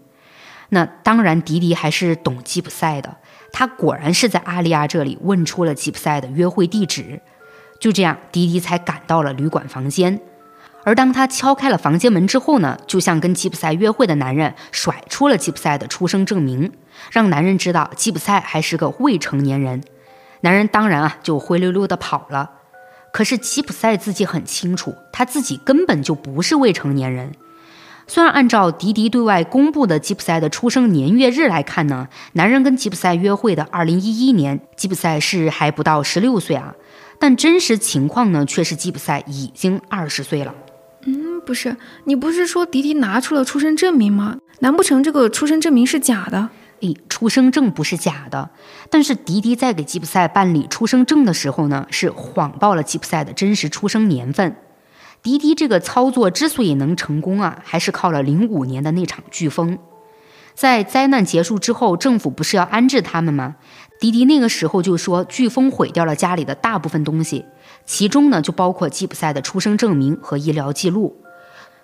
[0.68, 3.16] 那当然，迪迪还是懂吉普赛的，
[3.50, 7.20] 他果然是在阿利亚这里问出了吉普赛的约会地址。
[7.80, 10.20] 就这样，迪迪才赶到了旅馆房间。
[10.84, 16.72] 而当他敲开了房间门之后呢，就像跟吉普赛约会的男人甩出了吉普赛的出生证明，
[17.10, 19.82] 让男人知道吉普赛还是个未成年人。
[20.40, 22.52] 男人当然啊，就灰溜溜的跑了。
[23.12, 27.32] 可是吉普赛自己很清楚，他自己根本就不是未成年人。
[28.06, 36.74] 虽然按照迪迪对外公布的吉普赛的出生年月日来看呢，男人跟吉普赛约会的2011年，吉普赛是还不到16岁啊，
[37.18, 40.54] 但真实情况呢，却是吉普赛已经20岁了。
[41.09, 44.36] 嗯，不是，你不是说迪迪拿出了出生证明吗？
[44.61, 46.50] 难不成这个出生证明是假的？
[46.80, 48.50] 诶，出生证不是假的，
[48.90, 54.54] 但是迪迪在给吉普赛办理出生证的时候呢，是谎报了吉普赛的真实出生年份。
[55.22, 59.78] 迪迪这个操作之所以能成功啊，还是靠了零五年的那场飓风。
[60.54, 63.56] 在灾难结束之后，政府不是要安置他们吗？
[64.00, 67.44] 迪迪那个时候就说，飓风毁掉了家里的大部分东西，
[67.89, 71.24] 其中呢就包括吉普赛的出生证明和医疗记录。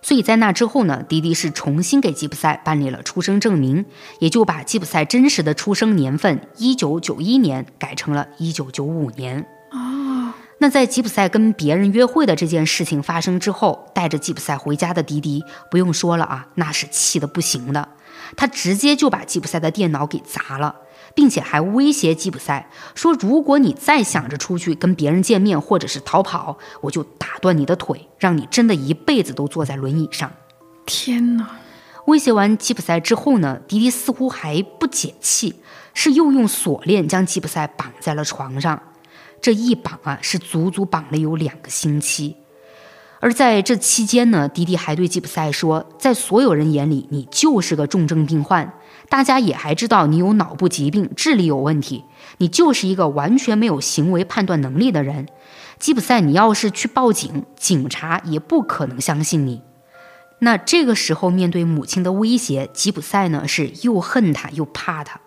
[0.02, 3.86] 所以在那之后呢，迪迪是重新给吉普赛办理了出生证明，
[4.18, 9.46] 也就把吉普赛真实的出生年份一九九一年改成了一九九五年。
[9.72, 17.88] 哦，那在吉普赛跟别人约会的这件事情发生之后，带着吉普赛回家的迪迪不用说了啊，那是气得不行的，
[18.36, 20.76] 他直接就把吉普赛的电脑给砸了。
[21.14, 30.30] 并且还威胁吉普赛说：“如果你再想着出去跟别人见面，或者是逃跑，我就打断你的腿，让你真的一辈子都坐在轮椅上。”
[30.86, 31.48] 天哪！
[32.06, 35.54] 威胁完吉普赛之后呢，迪迪似乎还不解气，
[35.94, 38.82] 是又用锁链将吉普赛绑在了床上。
[39.40, 42.36] 这一绑啊，是足足绑了有两个星期。
[43.24, 48.70] 而在这期间呢，迪迪还对吉普赛说：“在所有人眼里，你就是个重症病患。”
[49.08, 52.04] 大家也还知道你有脑部疾病，智力有问题，
[52.36, 55.26] 你就是一个完全没有行为判断能力的人。
[55.78, 59.62] 吉普赛，你要是去报警，警察也不可能相信你。
[60.40, 65.18] 那这个时候面对母亲的威胁，吉普赛呢是又恨他又怕他。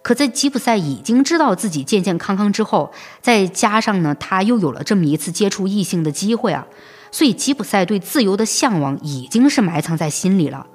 [0.00, 6.66] 可在吉普赛已经知道自己健健康康之后，再加上呢他又有了这么一次接触异性的机会啊，
[7.16, 10.66] 所以吉普赛对自由的向往已经是埋藏在心里了。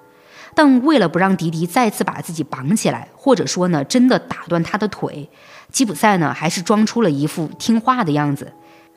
[0.55, 5.29] 但为了不让迪迪再次把自己绑起来，或者说呢真的打断他的腿，
[5.71, 8.53] 吉普赛呢还是装出了一副听话的样子。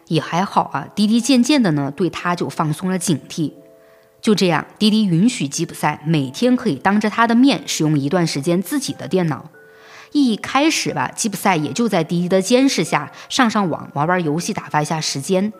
[0.06, 3.52] 也还好啊，迪迪渐渐的呢对他就放松了警惕。
[4.22, 9.50] 就这样，迪迪允许吉普赛每天可以当着他的面使用一段时间自己的电脑。
[10.12, 15.52] 一开始吧，吉普赛也就在迪迪的监视下上上网、玩玩游戏、打发一下时间。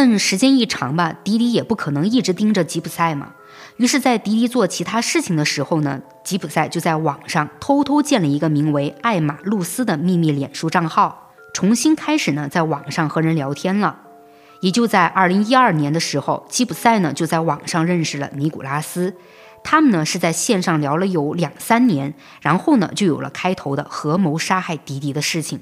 [0.00, 3.32] 但时间一长吧，迪迪也不可能一直盯着吉普赛嘛。
[3.78, 13.98] 于是，在迪迪做其他事情的时候呢，吉普赛就在网上偷偷建了一个名为“艾玛露丝”的秘密脸书账号，重新开始呢，在网上和人聊天了。
[14.60, 19.16] 也就在二零一二年的时候，吉普赛呢就在网上认识了尼古拉斯，
[19.64, 25.58] 他们呢是在线上聊了有两三年，然后呢就有了开头的合谋杀害迪迪的事情。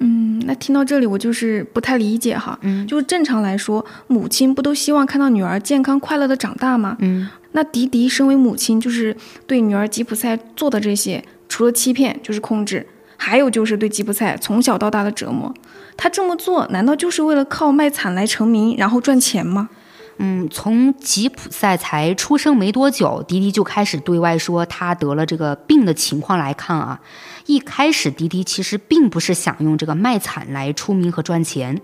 [0.00, 2.58] 嗯，那听到这里，我就是不太理解哈。
[2.62, 6.96] 嗯，就是正常来说，母亲不都希望看到女儿健康快乐的长大吗？
[7.00, 9.16] 嗯，那迪迪身为母亲，就是
[9.46, 12.86] 对女儿吉普赛做的这些，除了欺骗就是控制，
[13.16, 15.54] 还有就是对吉普赛从小到大的折磨。
[15.96, 19.70] 他这么做，难道就是为了靠卖惨来成名，然后赚钱吗？
[20.18, 26.98] 嗯，从吉普赛才出生没多久，迪迪就开始对外说他得了这个病的情况来看啊，
[27.46, 31.80] 一开始迪迪其实并不是想用这个卖惨来出名和赚钱，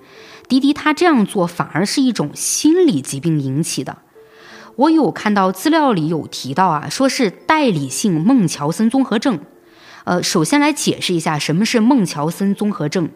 [0.48, 3.98] 迪迪他这样做反而是一种心理疾病引起的。
[4.74, 9.38] 我有看到资料里有提到啊，说是代理性孟乔森综合症。
[10.04, 13.10] 呃，首先来解释一下什么是孟乔森综合症。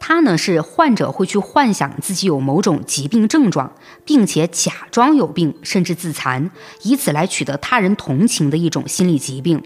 [0.00, 3.72] 它呢是患者会去幻想自己有某种疾病症状，
[4.04, 6.50] 并且假装有病，甚至自残，
[6.82, 9.62] 以此来取得他人同情的一种心理疾病。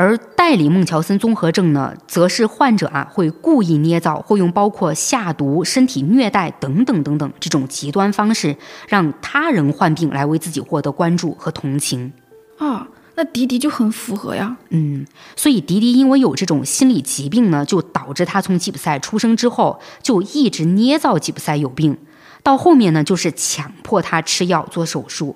[0.00, 12.12] 而代理孟乔森综合症呢，则是患者啊会故意捏造，或用包括下毒、身体虐待等等等等这种极端方式，让他人患病来为自己获得关注和同情。
[12.58, 12.86] 啊。
[13.16, 21.98] 那迪迪就很符合呀，嗯，所以迪迪因为有这种心理疾病呢，就导致他从吉普赛出生之后就一直捏造吉普赛有病，
[22.44, 25.34] 到后面呢就是强迫他吃药做手术。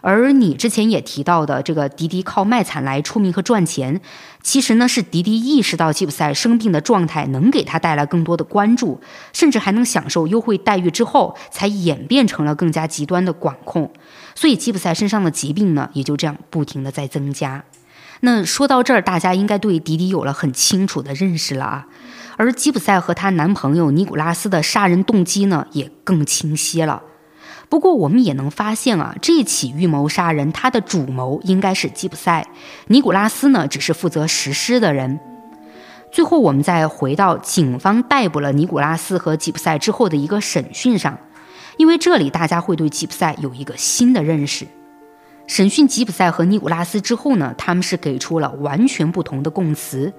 [0.00, 4.00] 而你之前也提到的这个迪迪靠卖惨来出名和赚钱，
[4.42, 9.00] 其实呢是迪迪意识到吉普赛生病的状态能给他带来更多的关注，
[9.32, 13.92] 甚至还能享受优惠待遇之后，才演变成了更加极端的管控。
[14.34, 17.64] 所以吉普赛身上的疾病呢，也就这样不停的在增加。
[18.20, 21.86] 那说到这儿，大家应该对迪迪有了很清楚的认识了啊。
[22.36, 27.02] 而吉普赛和她男朋友尼古拉斯的杀人动机呢，也更清晰了。
[27.68, 32.46] 不过我们也能发现啊，这起预谋杀人，他的主谋应该是吉普赛，
[32.86, 35.20] 尼古拉斯呢只是负责实施的人。
[36.10, 41.18] 最后，我们再回到警方逮捕了尼古拉斯和吉普赛之后的一个审讯上，
[41.76, 44.66] 因为这里大家会对吉普赛有一个新的认识。
[45.46, 50.10] 审讯吉普赛和尼古拉斯之后呢，他们是给出了完全不同的供词。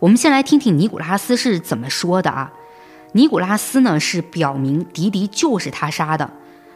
[0.00, 2.52] 我们先来听听尼古拉斯是怎么说的啊？
[3.12, 6.28] 尼古拉斯呢是表明迪迪就是他杀的。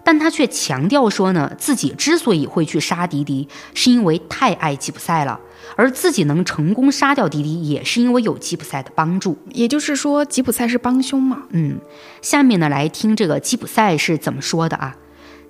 [0.03, 5.39] 但他却强调说呢，自己之所以会去杀迪迪，是因为太爱吉普赛了，
[5.77, 9.37] 而自己能成功杀掉迪迪，也是因为有吉普赛的帮助。
[9.53, 11.43] 也就是说，吉普赛是帮凶嘛？
[11.51, 11.79] 嗯，
[12.23, 14.97] 下面呢来听这个吉普赛是怎么说的啊？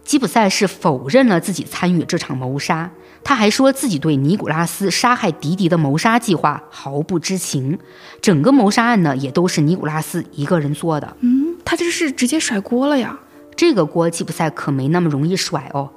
[0.05, 2.91] 吉普赛是否认了自己参与这场谋杀，
[3.23, 7.79] 他还说自己对尼古拉斯杀害迪迪的谋杀计划毫不知情，
[8.21, 11.17] 整个谋杀案呢也都是尼古拉斯一个人做的。
[11.21, 13.21] 嗯，他这是直接甩锅了呀？
[13.61, 15.91] 这个锅吉普赛可没那么容易甩哦。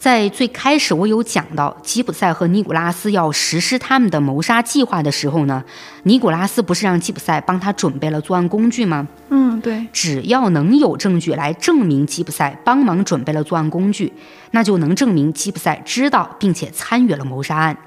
[0.00, 5.62] 在最开始，我有讲到吉普赛和尼古拉斯要实施他们的谋杀计划的时候呢，
[6.02, 9.06] 尼古拉斯不是让吉普赛帮他准备了作案工具吗？
[9.28, 9.86] 嗯，对。
[9.92, 14.12] 只要能有证据来证明吉普赛帮忙准备了作案工具，
[14.50, 17.78] 那就能证明吉普赛知道并且参与了谋杀案。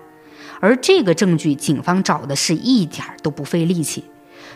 [0.62, 4.06] 而这个证据，警方找的是一点都不费力气，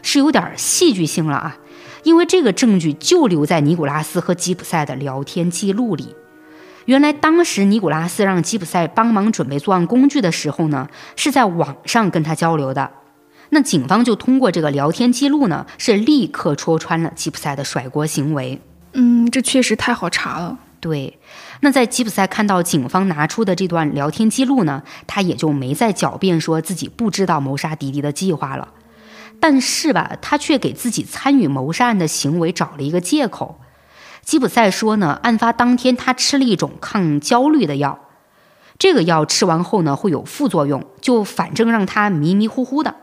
[0.01, 1.57] 是有点戏剧性了啊。
[2.03, 6.15] 因为这个证据就留在尼古拉斯和吉普赛的聊天记录里。
[6.85, 12.89] 原来当时尼古拉斯让吉普赛帮忙准备作案工具的时候呢，是在网上跟他交流的。
[13.49, 18.59] 那警方就通过这个聊天记录呢，是立刻戳穿了吉普赛的甩锅行为。
[18.93, 20.57] 嗯，这确实太好查了。
[20.79, 21.19] 对，
[21.59, 28.67] 那在吉普赛看到警方拿出的这段聊天记录呢，他也就没再狡辩说自己不知道谋杀迪迪的计划了。
[29.41, 33.59] 但是吧，他却给自己参与谋杀案的行为找了一个借口。
[34.23, 37.99] 吉普赛说呢，案发当天他吃了一种抗焦虑的药。
[38.77, 42.95] 这个药吃完后呢会有副作用，就反正让他迷迷糊糊的。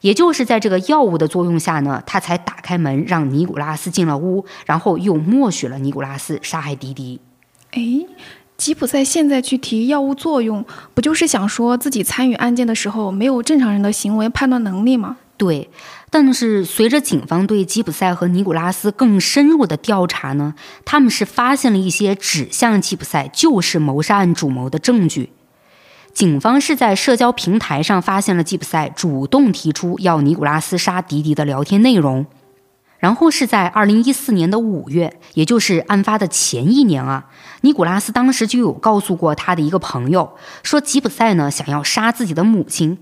[0.00, 7.20] 也就是在这个药物的作用下呢，他才打开门让尼古拉斯进了屋，然后又默许了尼古拉斯杀害迪迪。
[7.72, 7.82] 哎，
[8.56, 10.64] 吉普赛现在去提药物作用，
[10.94, 15.18] 不就是想说自己参与案件的时候没有正常人的行为判断能力吗？
[15.42, 15.68] 对，
[16.08, 25.32] 但是随着警方对吉普赛和尼古拉斯更深入的调查呢，他们是发现了一些指向吉普赛就是谋杀案主谋的证据。
[26.14, 32.24] 警方是在社交平台上发现了吉普赛主动提出要尼古拉斯杀迪迪的聊天内容，
[33.00, 37.26] 然后是在二零一四年的五月，也就是案发的前一年啊，
[37.62, 42.96] 尼古拉斯当时就有告诉过他的一个朋友，说吉普赛呢想要杀自己的母亲。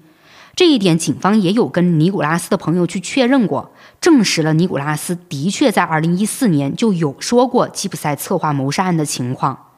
[0.60, 9.68] 这一点，警方也有跟尼古拉斯的朋友去确认过，证实了尼古拉斯的确在二零一四年就有说过吉普赛策划谋杀案的情况。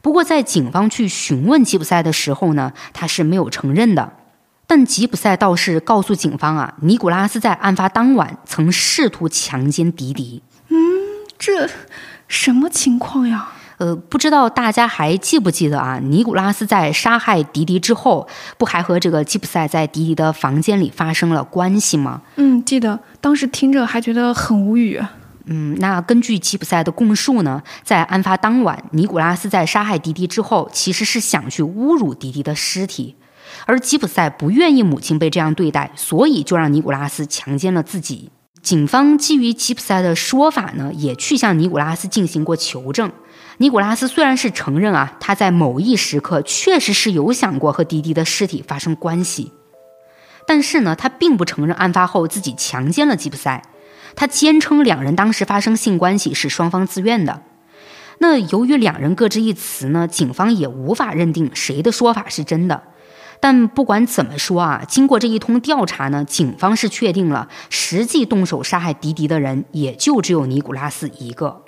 [0.00, 4.14] 不过，在警方去询问吉普赛的时候呢，他是没有承认的。
[4.66, 10.42] 但吉普赛倒是告诉警方啊，尼古拉斯在案发当晚曾试图强奸迪迪。
[10.70, 10.78] 嗯，
[11.38, 11.68] 这
[12.26, 13.52] 什么情况呀？
[13.78, 15.98] 呃，不知道大家还记不记得啊？
[16.02, 22.22] 尼古拉斯在杀害迪迪之后，不还和这个吉普赛在迪迪的房间里发生了关系吗？
[22.36, 22.98] 嗯，记得。
[23.20, 25.02] 当时听着还觉得很无语。
[25.46, 33.14] 嗯，那根据吉普赛的供述呢，在案发当晚，尼古拉斯在杀害迪迪之后，其实是想去侮辱迪迪的尸体，
[33.66, 38.30] 而吉普赛不愿意母亲被这样对待，所以就让尼古拉斯强奸了自己。
[38.62, 43.12] 警方基于吉普赛的说法呢，也去向尼古拉斯进行过求证。
[43.58, 49.52] 尼古拉斯虽然是承认啊，他在某一时刻确实是有想过和迪迪的尸体发生关系，
[50.46, 53.62] 但是呢，他并不承认案发后自己强奸了吉普赛。
[54.16, 57.42] 他坚称两人当时发生性关系是双方自愿的。
[58.18, 62.82] 那由于两人各执一词呢，警方也无法认定谁的说法是真的。
[63.40, 71.62] 但不管怎么说啊，经过这一通调查呢，警方是确定了实际动手杀害迪迪的人也就只有尼古拉斯一个。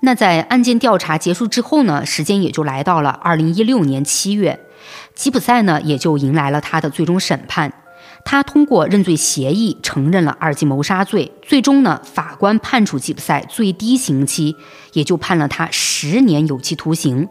[0.00, 4.60] 那在案件调查结束之后呢，时间也就来到了二零一六年七月，
[5.14, 7.72] 吉普赛呢也就迎来了他的最终审判。
[8.24, 14.56] 他通过认罪协议承认了二级谋杀罪，最终呢，法官判处吉普赛最低刑期，
[14.92, 17.28] 也就判了他十年有期徒刑。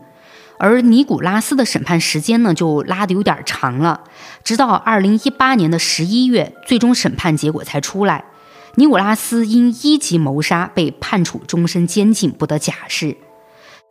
[0.57, 4.01] 而尼古拉斯的审判时间呢，就拉得有点长了，
[4.43, 8.25] 直到二零一八年的十一月，最终审判结果才出来。
[8.75, 13.17] 尼古拉斯因一级谋杀被判处终身监禁，不得假释。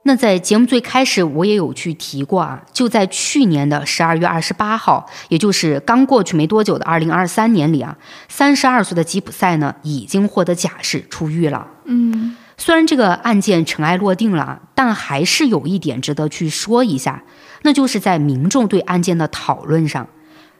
[0.05, 7.99] 那在节目最开始，我也有去提过啊，就在去年的十二月二十八号，也就是刚过去没多久的二零二三年里啊，
[8.29, 11.67] 三十二岁的吉普赛呢已经获得假释出狱了。
[11.85, 17.25] 嗯，虽然这个案件尘埃落定了，但还是有一点值得去说一下，
[17.63, 20.09] 那就是在民众对案件的讨论上，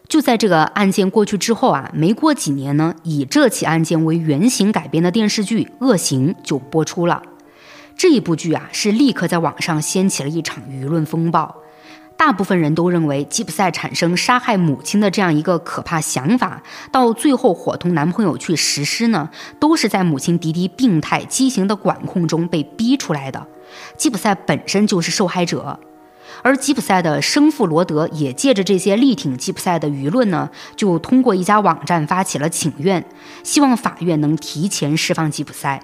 [0.09, 7.23] 就在这个案件过去之后啊，没过几年呢，以这起案件为原型改编的电视剧《恶行》就播出了。
[7.95, 11.55] 这一部剧啊，是立刻在网上掀起了一场舆论风暴。
[12.17, 19.29] 大部分人都认为，吉普赛产生杀害母亲的这样一个可怕想法，到最后伙同男朋友去实施呢，
[19.61, 23.47] 都是在母亲迪迪病态畸形的管控中被逼出来的。
[23.97, 25.79] 吉普赛本身就是受害者，
[26.43, 33.05] 而吉普赛的生父罗德也借着这些力挺吉普赛的舆论呢，就通过一家网站发起了请愿，
[33.43, 35.83] 希望法院能提前释放吉普赛。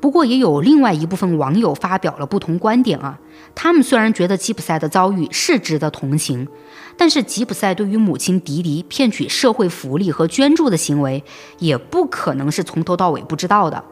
[0.00, 3.20] 不过也有另外一部分网友发表了不同观点啊。
[3.54, 6.48] 他们虽然觉得吉普赛的遭遇是值得同情，
[6.96, 11.22] 但是吉普赛对于母亲迪迪骗取社会福利和捐助的行为，
[11.58, 13.84] 也不可能是从头到尾不知道的。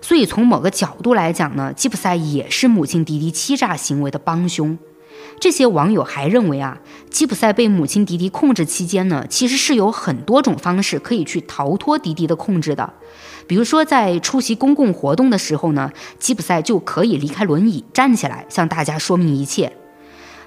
[0.00, 4.78] 所以从某个角度来讲呢，吉普赛也是母亲迪迪欺诈行为的帮凶。
[5.40, 6.78] 这些网友还认为啊，
[7.10, 12.92] 吉普赛被母亲迪迪控制期间呢，其实是有很多种方式可以去逃脱迪迪的控制的。
[13.46, 19.72] 比如说，在出席公共活动的时候呢，吉普赛就可以离开轮椅，站起来向大家说明一切。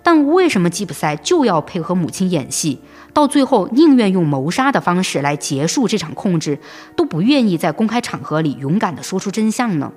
[0.03, 2.79] 但为什么吉普赛就要配合母亲演戏，
[3.13, 6.59] 到最后宁愿用谋杀的方式来结束这场控制，
[6.95, 9.91] 都不愿意在公开场合里勇敢地说出真相呢？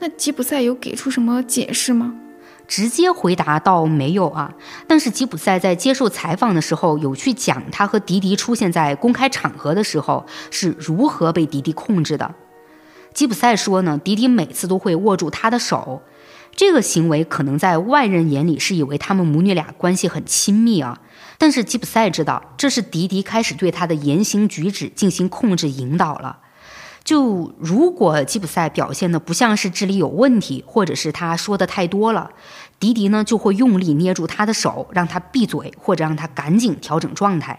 [0.00, 2.14] 那吉普赛有给出什么解释吗？
[2.70, 4.54] 直接回答倒没有啊，
[4.86, 12.32] 但是吉普赛在接受采访的时候有去讲他和迪迪出现在公开场合的时候是如何被迪迪控制的。
[13.12, 16.00] 吉普赛说呢，迪迪每次都会握住他的手，
[16.54, 21.00] 这个行为可能在外人眼里是以为他们母女俩关系很亲密啊。
[21.38, 26.38] 但是吉普赛知道，这是迪迪开始对他的言行举止进行控制引导了。
[27.02, 32.30] 就如果吉普赛表现的不像是智力有问题，或者是他说的太多了，
[32.78, 37.58] 迪迪呢就会用力捏住他的手，让他闭嘴，或者让他赶紧调整状态。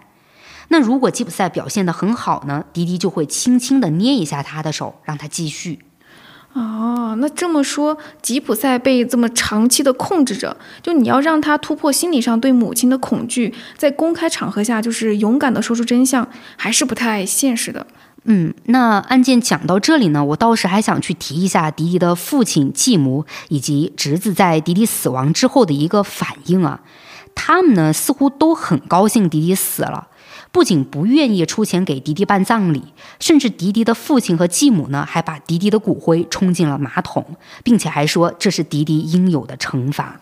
[0.70, 5.80] 那如果吉普赛表现得很好呢，迪迪就会轻轻地捏一下他的手，让他继续。
[6.54, 16.28] 哦，那这么说，吉普赛被这么长期的控制着，就你要让他突破心理上对母亲的恐惧，在公开场合下就是勇敢的说出真相，
[16.58, 17.88] 还是不太现实的。
[18.24, 26.82] 嗯，那案件讲到这里呢，我倒是还想去提一下迪迪的父亲、继母以及侄子在迪迪死亡之后的一个反应啊，
[27.34, 30.08] 他们呢似乎都很高兴迪迪死了。
[30.52, 32.84] 不仅不愿意出钱给迪迪办葬礼，
[33.22, 37.26] 甚至迪迪的父亲和继母呢，还把迪迪的骨灰冲进了马桶，
[37.64, 40.20] 并且还说这是迪迪应有的惩罚。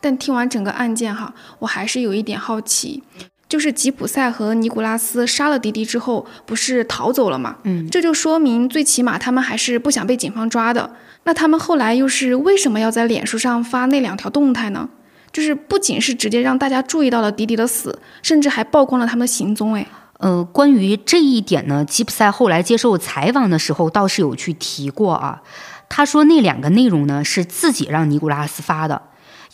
[0.00, 3.02] 但听完整个案件哈，我还是有一点好奇，
[3.48, 7.56] 就是吉普赛和尼古拉斯杀了迪迪之后，不是逃走了吗？
[7.64, 10.90] 嗯，这就说明最起码他们还是不想被警方抓的。
[11.24, 14.88] 那他们后来又是为什么要在脸书上发那两条动态呢？
[15.32, 19.74] 就是不仅是直接让大家注意到了迪迪的死，甚至还曝光了他们的行踪。
[19.74, 19.86] 哎，
[20.18, 25.42] 呃，关于这一点呢，吉普赛后来接受采访的时候倒是有去提过啊。
[25.88, 29.02] 他说那两个内容呢是自己让尼古拉斯发的，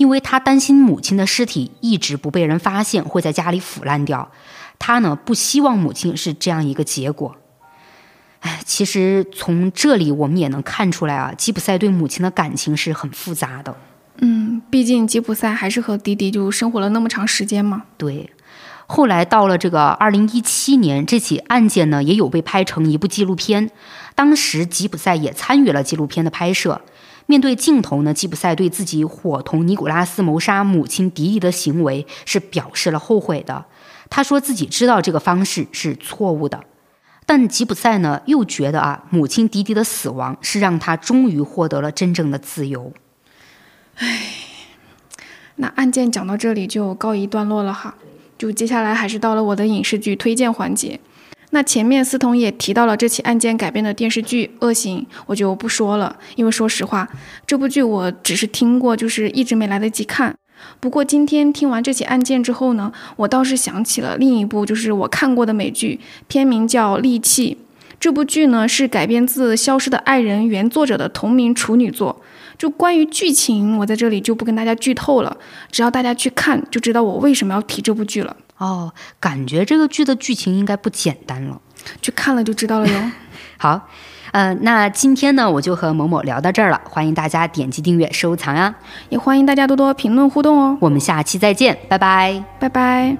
[0.00, 4.30] 因为他担心母亲的尸体一直不被人发现，会在家里腐烂掉。
[4.78, 7.36] 他呢不希望母亲是这样一个结果。
[8.40, 13.76] 哎，其实从这里我们也能看出来啊，吉普赛对母亲的感情是很复杂的。
[14.22, 17.82] 嗯，毕竟吉普赛还是和迪迪就生活了那么长时间嘛。
[17.98, 18.30] 对，
[18.86, 23.70] 后来到了这个二零一七年，这起案件呢也有被拍成一部纪录片，
[24.14, 26.80] 当时吉普赛也参与了纪录片的拍摄。
[27.30, 33.66] 面对镜头呢，吉普赛对自己伙同尼古拉斯谋杀母亲迪迪的行为是表示了后悔的。
[34.08, 36.64] 他说自己知道这个方式是错误的，
[37.26, 42.92] 但吉普赛呢又觉得啊，母亲迪迪的死亡是让他终于获得了真正的自由。
[43.94, 44.22] 唉，
[45.54, 47.94] 那案件讲到这里就告一段落了哈，
[48.36, 50.98] 就接下来还是到了我的影视剧推荐环节。
[51.50, 57.08] 那前面思彤也提到了这起案件改编的电视剧《恶行》，我就不说了，因为说实话，
[57.46, 60.34] 这部剧我只是听过，就是一直没来得及看。
[60.78, 65.98] 不过今天听完这起案件之后呢，我倒是想起了另一部就是我看过的美剧，
[66.28, 67.56] 片名叫《利器》。
[67.98, 72.22] 这部剧呢是改编自《消失的爱人》原作者的同名处女作。
[72.56, 75.36] 就关于剧情，我在这里就不跟大家剧透了，
[75.72, 78.36] 只要大家去看，就知道我为什么要提这部剧了。
[78.60, 81.58] 哦，感觉这个剧的剧情应该不简单了，
[82.02, 83.10] 去看了就知道了哟。
[83.56, 83.88] 好，
[84.32, 88.74] 呃，那今天呢，我就和某某聊到这儿了，欢迎大家点击订阅、收藏啊，
[89.08, 90.76] 也欢迎大家多多评论互动哦。
[90.82, 93.16] 我们下期再见，拜拜，拜拜。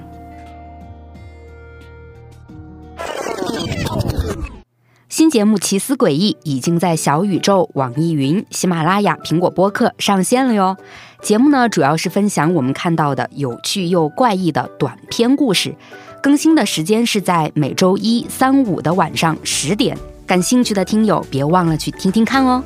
[5.08, 10.76] 新节目《奇思诡异》已经在小宇宙、网易云、喜马拉雅、苹果播客上线了哟。
[11.22, 15.74] 节目呢，主要是分享我们看到的有趣又怪异的短篇故事，
[16.22, 19.96] 更新的时间是在每周一、三、五的晚上十点。
[20.26, 22.62] 感兴趣的听友别忘了去听听看哦。